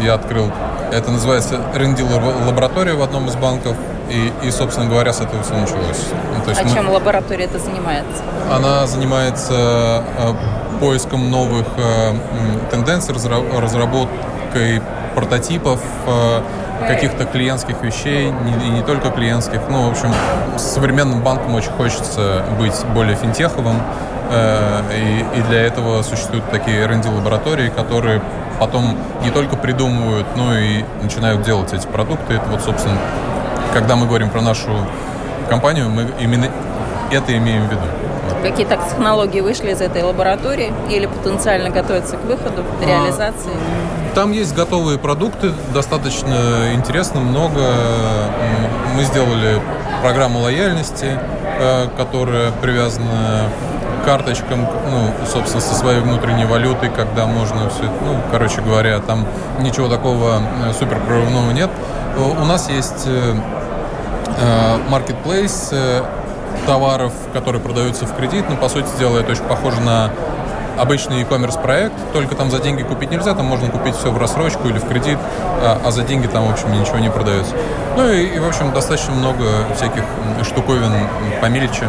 я 0.00 0.14
открыл. 0.14 0.50
Это 0.92 1.10
называется 1.10 1.60
рендилер 1.74 2.22
лаборатория 2.46 2.94
в 2.94 3.02
одном 3.02 3.26
из 3.28 3.36
банков. 3.36 3.76
и, 4.10 4.32
и, 4.42 4.50
собственно 4.50 4.88
говоря, 4.88 5.12
с 5.12 5.20
этого 5.20 5.42
все 5.42 5.52
началось. 5.52 6.06
Ну, 6.34 6.42
то 6.42 6.50
есть 6.50 6.62
а 6.62 6.64
мы... 6.64 6.74
чем 6.74 6.88
лаборатория 6.88 7.44
это 7.44 7.58
занимается? 7.58 8.22
Она 8.50 8.86
занимается 8.86 10.02
э, 10.18 10.32
поиском 10.80 11.30
новых 11.30 11.66
э, 11.76 12.14
тенденций, 12.70 13.14
разработкой 13.14 14.80
прототипов, 15.14 15.80
э, 16.06 16.40
каких-то 16.86 17.24
клиентских 17.24 17.82
вещей, 17.82 18.28
и 18.28 18.68
не 18.68 18.82
только 18.82 19.10
клиентских. 19.10 19.60
Ну, 19.68 19.88
в 19.88 19.90
общем, 19.90 20.12
современным 20.56 21.22
банком 21.22 21.54
очень 21.54 21.70
хочется 21.70 22.44
быть 22.58 22.74
более 22.94 23.16
финтеховым, 23.16 23.76
э, 24.30 25.24
и 25.36 25.42
для 25.48 25.62
этого 25.62 26.02
существуют 26.02 26.50
такие 26.50 26.80
R&D-лаборатории, 26.82 27.68
которые 27.70 28.22
потом 28.58 28.96
не 29.22 29.30
только 29.30 29.56
придумывают, 29.56 30.26
но 30.36 30.56
и 30.56 30.84
начинают 31.02 31.42
делать 31.42 31.72
эти 31.72 31.86
продукты. 31.86 32.34
Это 32.34 32.46
вот, 32.50 32.62
собственно, 32.62 32.98
когда 33.72 33.96
мы 33.96 34.06
говорим 34.06 34.30
про 34.30 34.40
нашу 34.40 34.70
компанию, 35.48 35.88
мы 35.88 36.10
именно 36.20 36.48
это 37.10 37.36
имеем 37.36 37.66
в 37.66 37.70
виду. 37.70 37.86
Какие-то 38.42 38.76
технологии 38.76 39.40
вышли 39.40 39.72
из 39.72 39.80
этой 39.80 40.02
лаборатории 40.02 40.72
или 40.90 41.06
потенциально 41.06 41.70
готовятся 41.70 42.16
к 42.16 42.24
выходу, 42.24 42.64
к 42.80 42.86
реализации? 42.86 43.50
Там 44.14 44.32
есть 44.32 44.54
готовые 44.54 44.98
продукты, 44.98 45.52
достаточно 45.72 46.72
интересно, 46.74 47.20
много. 47.20 47.60
Мы 48.96 49.04
сделали 49.04 49.60
программу 50.02 50.40
лояльности, 50.40 51.18
э, 51.60 51.86
которая 51.96 52.50
привязана 52.62 53.48
к 54.02 54.04
карточкам, 54.04 54.66
ну, 54.90 55.10
собственно, 55.30 55.60
со 55.60 55.74
своей 55.74 56.00
внутренней 56.00 56.46
валютой, 56.46 56.90
когда 56.90 57.26
можно 57.26 57.68
все, 57.70 57.84
ну, 57.84 58.16
короче 58.32 58.60
говоря, 58.60 58.98
там 59.00 59.26
ничего 59.60 59.88
такого 59.88 60.40
э, 60.66 60.72
супер 60.72 60.98
прорывного 61.00 61.50
нет. 61.52 61.70
У 62.16 62.44
нас 62.44 62.68
есть 62.68 63.06
э, 63.06 63.34
marketplace, 64.90 66.04
товаров, 66.66 67.12
которые 67.32 67.60
продаются 67.62 68.06
в 68.06 68.14
кредит, 68.16 68.44
но, 68.48 68.56
по 68.56 68.68
сути 68.68 68.88
дела, 68.98 69.18
это 69.18 69.32
очень 69.32 69.44
похоже 69.44 69.80
на 69.80 70.10
обычный 70.78 71.20
e-commerce 71.20 71.60
проект, 71.60 71.94
только 72.12 72.34
там 72.34 72.50
за 72.50 72.60
деньги 72.60 72.82
купить 72.82 73.10
нельзя, 73.10 73.34
там 73.34 73.46
можно 73.46 73.68
купить 73.68 73.96
все 73.96 74.10
в 74.10 74.18
рассрочку 74.18 74.68
или 74.68 74.78
в 74.78 74.88
кредит, 74.88 75.18
а, 75.60 75.80
а 75.84 75.90
за 75.90 76.02
деньги 76.02 76.26
там, 76.26 76.46
в 76.46 76.52
общем, 76.52 76.72
ничего 76.72 76.98
не 76.98 77.10
продается. 77.10 77.52
Ну 77.96 78.08
и, 78.08 78.26
и 78.26 78.38
в 78.38 78.46
общем, 78.46 78.72
достаточно 78.72 79.12
много 79.12 79.66
всяких 79.74 80.04
штуковин 80.44 80.92
помельче 81.40 81.88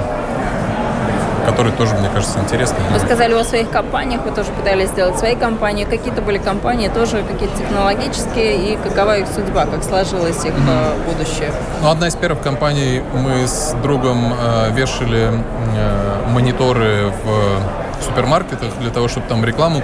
которые 1.50 1.74
тоже, 1.74 1.96
мне 1.96 2.10
кажется, 2.10 2.40
интересны. 2.40 2.78
Вы 2.92 3.00
сказали 3.00 3.34
о 3.34 3.44
своих 3.44 3.70
компаниях, 3.70 4.22
вы 4.24 4.32
тоже 4.32 4.52
пытались 4.52 4.90
сделать 4.90 5.18
свои 5.18 5.36
компании. 5.36 5.86
Какие-то 5.86 6.22
были 6.22 6.38
компании 6.38 6.90
тоже 6.90 7.24
какие-то 7.24 7.58
технологические, 7.58 8.74
и 8.74 8.78
какова 8.78 9.18
их 9.18 9.28
судьба, 9.28 9.66
как 9.66 9.84
сложилось 9.84 10.46
их 10.46 10.54
mm-hmm. 10.54 11.06
будущее? 11.06 11.52
Ну, 11.82 11.90
одна 11.90 12.08
из 12.08 12.16
первых 12.16 12.42
компаний, 12.44 13.02
мы 13.14 13.48
с 13.48 13.76
другом 13.82 14.34
э, 14.34 14.72
вешали 14.72 15.32
э, 15.32 16.30
мониторы 16.30 17.12
в 17.24 18.06
супермаркетах 18.06 18.78
для 18.80 18.92
того, 18.92 19.08
чтобы 19.08 19.28
там 19.28 19.44
рекламу 19.44 19.82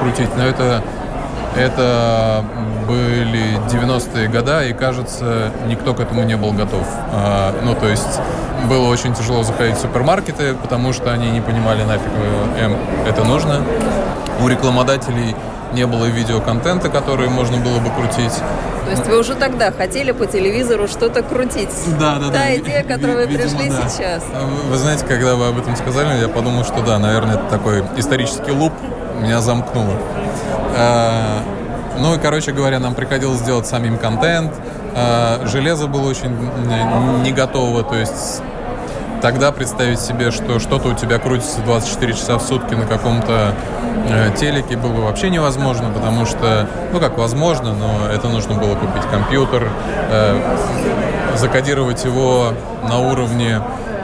крутить, 0.00 0.30
но 0.36 0.44
это 0.44 0.82
это 1.56 2.42
были 2.88 3.58
90-е 3.68 4.28
годы, 4.28 4.70
и, 4.70 4.72
кажется, 4.72 5.50
никто 5.66 5.92
к 5.92 6.00
этому 6.00 6.22
не 6.22 6.36
был 6.36 6.52
готов. 6.52 6.86
А, 7.12 7.54
ну, 7.62 7.74
то 7.74 7.88
есть 7.88 8.20
было 8.68 8.88
очень 8.88 9.14
тяжело 9.14 9.42
заходить 9.42 9.76
в 9.76 9.80
супермаркеты, 9.80 10.54
потому 10.54 10.92
что 10.92 11.12
они 11.12 11.30
не 11.30 11.40
понимали, 11.40 11.82
нафиг 11.84 12.08
им 12.60 12.76
это 13.06 13.24
нужно. 13.24 13.62
У 14.40 14.48
рекламодателей 14.48 15.34
не 15.72 15.86
было 15.86 16.06
видеоконтента, 16.06 16.88
который 16.88 17.28
можно 17.28 17.56
было 17.58 17.78
бы 17.78 17.90
крутить. 17.90 18.34
То 18.84 18.90
есть 18.90 19.06
вы 19.06 19.18
уже 19.20 19.34
тогда 19.34 19.70
хотели 19.70 20.10
по 20.12 20.26
телевизору 20.26 20.88
что-то 20.88 21.22
крутить? 21.22 21.70
Да, 21.98 22.16
да, 22.16 22.26
Та 22.26 22.30
да. 22.30 22.32
Та 22.32 22.56
идея, 22.56 22.82
к 22.82 22.88
которой 22.88 23.26
вы 23.26 23.32
пришли 23.32 23.70
да. 23.70 23.88
сейчас. 23.88 24.22
Вы 24.68 24.76
знаете, 24.76 25.06
когда 25.06 25.36
вы 25.36 25.48
об 25.48 25.58
этом 25.58 25.76
сказали, 25.76 26.20
я 26.20 26.28
подумал, 26.28 26.64
что 26.64 26.82
да, 26.82 26.98
наверное, 26.98 27.36
это 27.36 27.44
такой 27.48 27.84
исторический 27.96 28.50
луп 28.50 28.72
меня 29.20 29.40
замкнуло. 29.40 29.94
А, 30.76 31.42
ну 31.98 32.14
и, 32.14 32.18
короче 32.18 32.52
говоря, 32.52 32.80
нам 32.80 32.94
приходилось 32.94 33.40
делать 33.40 33.66
самим 33.66 33.98
контент. 33.98 34.52
А, 34.94 35.46
железо 35.46 35.86
было 35.86 36.08
очень 36.08 36.36
не 37.22 37.32
готово, 37.32 37.84
то 37.84 37.94
есть 37.94 38.42
тогда 39.22 39.52
представить 39.52 40.00
себе, 40.00 40.32
что 40.32 40.58
что-то 40.58 40.88
у 40.88 40.94
тебя 40.94 41.18
крутится 41.18 41.60
24 41.62 42.12
часа 42.12 42.38
в 42.38 42.42
сутки 42.42 42.74
на 42.74 42.86
каком-то 42.86 43.54
э, 44.08 44.30
телеке 44.36 44.76
было 44.76 45.00
вообще 45.02 45.30
невозможно, 45.30 45.90
потому 45.90 46.26
что, 46.26 46.68
ну 46.92 46.98
как 46.98 47.16
возможно, 47.16 47.72
но 47.72 48.08
это 48.12 48.28
нужно 48.28 48.54
было 48.54 48.74
купить 48.74 49.04
компьютер, 49.10 49.68
э, 50.10 50.56
закодировать 51.36 52.04
его 52.04 52.52
на 52.82 52.98
уровне 52.98 53.62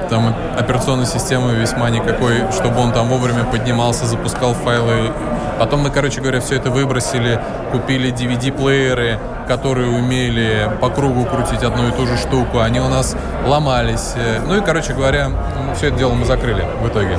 там 0.08 0.34
операционной 0.56 1.06
системы 1.06 1.54
весьма 1.54 1.90
никакой, 1.90 2.50
чтобы 2.52 2.80
он 2.80 2.92
там 2.92 3.08
вовремя 3.08 3.44
поднимался, 3.44 4.06
запускал 4.06 4.54
файлы. 4.54 5.12
Потом 5.58 5.80
мы, 5.80 5.90
короче 5.90 6.20
говоря, 6.20 6.40
все 6.40 6.56
это 6.56 6.70
выбросили, 6.70 7.40
купили 7.72 8.12
DVD-плееры, 8.12 9.18
которые 9.48 9.88
умели 9.90 10.70
по 10.80 10.88
кругу 10.88 11.24
крутить 11.24 11.62
одну 11.62 11.88
и 11.88 11.90
ту 11.90 12.06
же 12.06 12.16
штуку. 12.16 12.60
Они 12.60 12.80
у 12.80 12.88
нас 12.88 13.16
ломались. 13.46 14.14
Ну 14.46 14.56
и, 14.56 14.60
короче 14.60 14.92
говоря, 14.92 15.30
все 15.76 15.88
это 15.88 15.98
дело 15.98 16.14
мы 16.14 16.24
закрыли 16.26 16.64
в 16.82 16.88
итоге. 16.88 17.18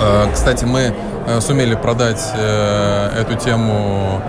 Э, 0.00 0.26
кстати, 0.32 0.64
мы 0.64 0.94
э, 1.26 1.40
сумели 1.40 1.74
продать 1.74 2.22
э, 2.36 3.20
эту 3.20 3.34
тему 3.34 4.20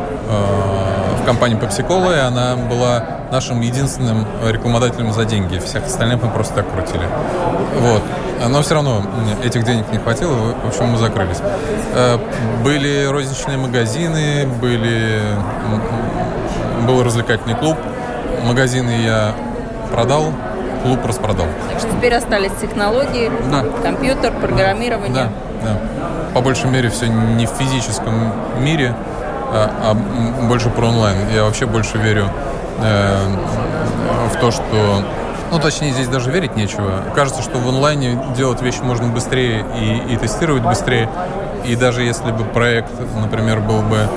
в 1.21 1.25
компании 1.25 1.55
Pepsi 1.55 1.87
Cola, 1.87 2.17
и 2.17 2.19
она 2.19 2.55
была 2.55 3.03
нашим 3.35 3.59
единственным 3.59 4.25
рекламодателем 4.45 5.11
за 5.11 5.25
деньги. 5.25 5.59
Всех 5.59 5.85
остальных 5.85 6.23
мы 6.23 6.29
просто 6.29 6.55
так 6.55 6.71
крутили. 6.71 7.05
Вот. 7.81 8.01
Но 8.47 8.61
все 8.61 8.75
равно 8.75 9.03
этих 9.43 9.65
денег 9.65 9.91
не 9.91 9.97
хватило, 9.97 10.53
в 10.63 10.67
общем, 10.67 10.85
мы 10.85 10.97
закрылись. 10.97 11.39
Э, 11.95 12.17
были 12.63 13.05
розничные 13.05 13.57
магазины, 13.57 14.47
были... 14.61 15.21
был 16.87 17.03
развлекательный 17.03 17.55
клуб. 17.55 17.77
Магазины 18.43 19.01
я 19.03 19.35
продал, 19.91 20.31
клуб 20.83 20.99
распродал. 21.05 21.47
Так 21.69 21.79
что 21.79 21.89
теперь 21.89 22.13
остались 22.13 22.51
технологии, 22.61 23.29
да. 23.51 23.65
компьютер, 23.83 24.31
программирование. 24.39 25.13
Да, 25.13 25.29
да. 25.61 25.77
По 26.33 26.39
большей 26.39 26.69
мере 26.69 26.89
все 26.89 27.07
не 27.07 27.45
в 27.45 27.49
физическом 27.49 28.31
мире, 28.59 28.95
а, 29.51 29.69
а 29.83 30.45
больше 30.47 30.69
про 30.69 30.85
онлайн. 30.85 31.17
Я 31.33 31.43
вообще 31.43 31.65
больше 31.65 31.97
верю 31.97 32.29
э, 32.79 33.17
в 34.33 34.39
то, 34.39 34.51
что 34.51 35.03
ну, 35.51 35.59
точнее, 35.59 35.91
здесь 35.91 36.07
даже 36.07 36.31
верить 36.31 36.55
нечего. 36.55 37.03
Кажется, 37.13 37.41
что 37.41 37.59
в 37.59 37.69
онлайне 37.69 38.19
делать 38.35 38.61
вещи 38.61 38.79
можно 38.81 39.07
быстрее 39.07 39.63
и, 39.79 40.13
и 40.13 40.17
тестировать 40.17 40.63
быстрее. 40.63 41.09
И 41.65 41.75
даже 41.75 42.03
если 42.03 42.31
бы 42.31 42.43
проект, 42.43 42.91
например, 43.19 43.59
был 43.59 43.81
бы 43.81 44.07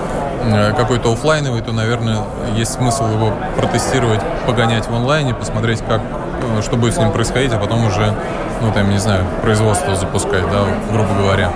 э, 0.44 0.72
какой-то 0.74 1.12
офлайновый, 1.12 1.62
то, 1.62 1.72
наверное, 1.72 2.24
есть 2.56 2.72
смысл 2.72 3.06
его 3.06 3.32
протестировать, 3.56 4.20
погонять 4.46 4.88
в 4.88 4.94
онлайне, 4.94 5.34
посмотреть, 5.34 5.80
как, 5.86 6.00
э, 6.00 6.62
что 6.62 6.76
будет 6.76 6.94
с 6.94 6.98
ним 6.98 7.12
происходить, 7.12 7.52
а 7.52 7.58
потом 7.58 7.86
уже, 7.86 8.14
ну, 8.60 8.72
там, 8.72 8.90
не 8.90 8.98
знаю, 8.98 9.24
производство 9.42 9.94
запускать, 9.94 10.50
да, 10.50 10.64
грубо 10.90 11.14
говоря. 11.14 11.52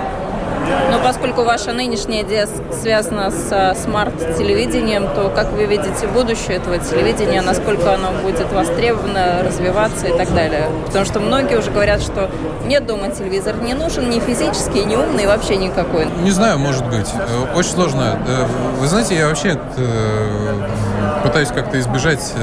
Но 0.91 0.99
поскольку 1.03 1.43
ваша 1.43 1.73
нынешняя 1.73 2.23
идея 2.23 2.47
связана 2.71 3.31
с 3.31 3.75
смарт-телевидением, 3.83 5.07
то 5.13 5.31
как 5.33 5.51
вы 5.51 5.65
видите 5.65 6.07
будущее 6.07 6.57
этого 6.57 6.77
телевидения, 6.77 7.41
насколько 7.41 7.93
оно 7.93 8.11
будет 8.21 8.51
востребовано, 8.51 9.43
развиваться 9.43 10.07
и 10.07 10.17
так 10.17 10.33
далее? 10.33 10.69
Потому 10.85 11.05
что 11.05 11.19
многие 11.19 11.57
уже 11.57 11.71
говорят, 11.71 12.01
что 12.01 12.29
нет 12.65 12.85
дома 12.85 13.09
телевизор 13.09 13.55
не 13.61 13.73
нужен, 13.73 14.09
ни 14.09 14.19
физический, 14.19 14.85
ни 14.85 14.95
умный, 14.95 15.25
вообще 15.25 15.55
никакой. 15.57 16.07
Не 16.23 16.31
знаю, 16.31 16.57
может 16.59 16.85
быть. 16.87 17.09
Э, 17.13 17.55
очень 17.55 17.71
сложно. 17.71 18.19
Э, 18.27 18.45
вы 18.79 18.87
знаете, 18.87 19.15
я 19.15 19.27
вообще 19.27 19.59
э, 19.77 20.69
пытаюсь 21.23 21.49
как-то 21.49 21.79
избежать 21.79 22.33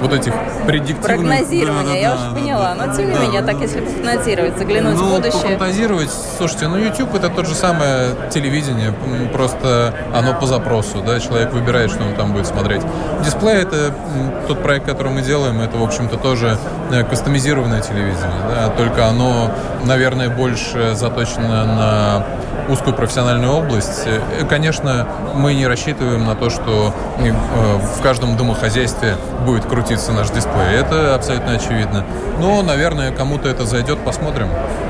вот 0.00 0.12
этих 0.12 0.32
предиктивных... 0.66 1.06
Прогнозирования, 1.06 1.84
да, 1.84 1.92
да, 1.92 1.96
я 1.96 2.08
да, 2.10 2.14
уже 2.16 2.28
да, 2.28 2.34
поняла. 2.34 2.74
Да, 2.74 2.86
но 2.86 2.94
тем 2.94 3.06
не 3.06 3.14
да, 3.14 3.20
менее, 3.20 3.42
так 3.42 3.60
если 3.60 3.80
фантазировать, 3.80 4.58
заглянуть 4.58 4.94
ну, 4.94 5.04
в 5.04 5.16
будущее... 5.16 5.42
фантазировать, 5.42 6.10
слушайте, 6.36 6.68
ну 6.68 6.76
YouTube 6.76 7.14
это 7.14 7.30
тот 7.36 7.46
же 7.46 7.54
самое 7.54 8.16
телевидение, 8.30 8.92
просто 9.32 9.94
оно 10.14 10.32
по 10.34 10.46
запросу, 10.46 11.02
да, 11.06 11.20
человек 11.20 11.52
выбирает, 11.52 11.90
что 11.90 12.02
он 12.02 12.14
там 12.14 12.32
будет 12.32 12.46
смотреть. 12.46 12.82
Дисплей 13.24 13.56
это 13.56 13.94
тот 14.48 14.62
проект, 14.62 14.86
который 14.86 15.12
мы 15.12 15.20
делаем, 15.20 15.60
это, 15.60 15.76
в 15.76 15.82
общем-то, 15.82 16.16
тоже 16.16 16.56
э, 16.90 17.04
кастомизированное 17.04 17.82
телевидение, 17.82 18.42
да, 18.48 18.68
только 18.70 19.06
оно, 19.06 19.50
наверное, 19.84 20.30
больше 20.30 20.94
заточено 20.94 21.64
на 21.64 22.26
узкую 22.68 22.94
профессиональную 22.94 23.52
область. 23.52 24.08
Конечно, 24.48 25.06
мы 25.34 25.54
не 25.54 25.66
рассчитываем 25.66 26.24
на 26.24 26.34
то, 26.34 26.50
что 26.50 26.92
в 27.18 28.02
каждом 28.02 28.36
домохозяйстве 28.36 29.16
будет 29.44 29.64
крутиться 29.64 30.12
наш 30.12 30.30
дисплей. 30.30 30.74
Это 30.74 31.14
абсолютно 31.14 31.52
очевидно. 31.54 32.04
Но, 32.38 32.62
наверное, 32.62 33.12
кому-то 33.12 33.48
это 33.48 33.64
зайдет, 33.64 33.98
посмотрим. 34.00 34.48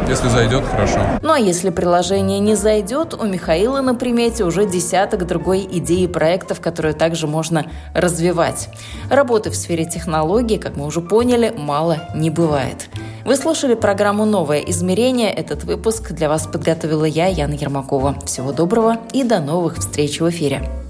Если 0.09 0.29
зайдет, 0.29 0.65
хорошо. 0.71 1.01
Ну 1.21 1.33
а 1.33 1.39
если 1.39 1.71
приложение 1.71 2.39
не 2.39 2.55
зайдет, 2.55 3.15
у 3.15 3.25
Михаила 3.25 3.81
на 3.81 3.95
примете 3.95 4.45
уже 4.45 4.65
десяток 4.65 5.27
другой 5.27 5.67
идей 5.69 6.05
и 6.05 6.09
проектов, 6.09 6.61
которые 6.61 6.95
также 6.95 7.27
можно 7.27 7.67
развивать. 7.93 8.69
Работы 9.11 9.51
в 9.51 9.57
сфере 9.57 9.85
технологий, 9.85 10.59
как 10.59 10.77
мы 10.77 10.87
уже 10.87 11.01
поняли, 11.01 11.53
мало 11.57 11.99
не 12.15 12.31
бывает. 12.31 12.89
Вы 13.27 13.35
слушали 13.35 13.75
программу 13.75 14.25
«Новое 14.25 14.61
измерение». 14.61 15.33
Этот 15.33 15.65
выпуск 15.65 16.13
для 16.13 16.29
вас 16.29 16.47
подготовила 16.47 17.05
я, 17.05 17.27
Яна 17.27 17.55
Ермакова. 17.55 18.15
Всего 18.25 18.53
доброго 18.53 18.99
и 19.13 19.25
до 19.25 19.41
новых 19.41 19.79
встреч 19.79 20.21
в 20.21 20.31
эфире. 20.31 20.86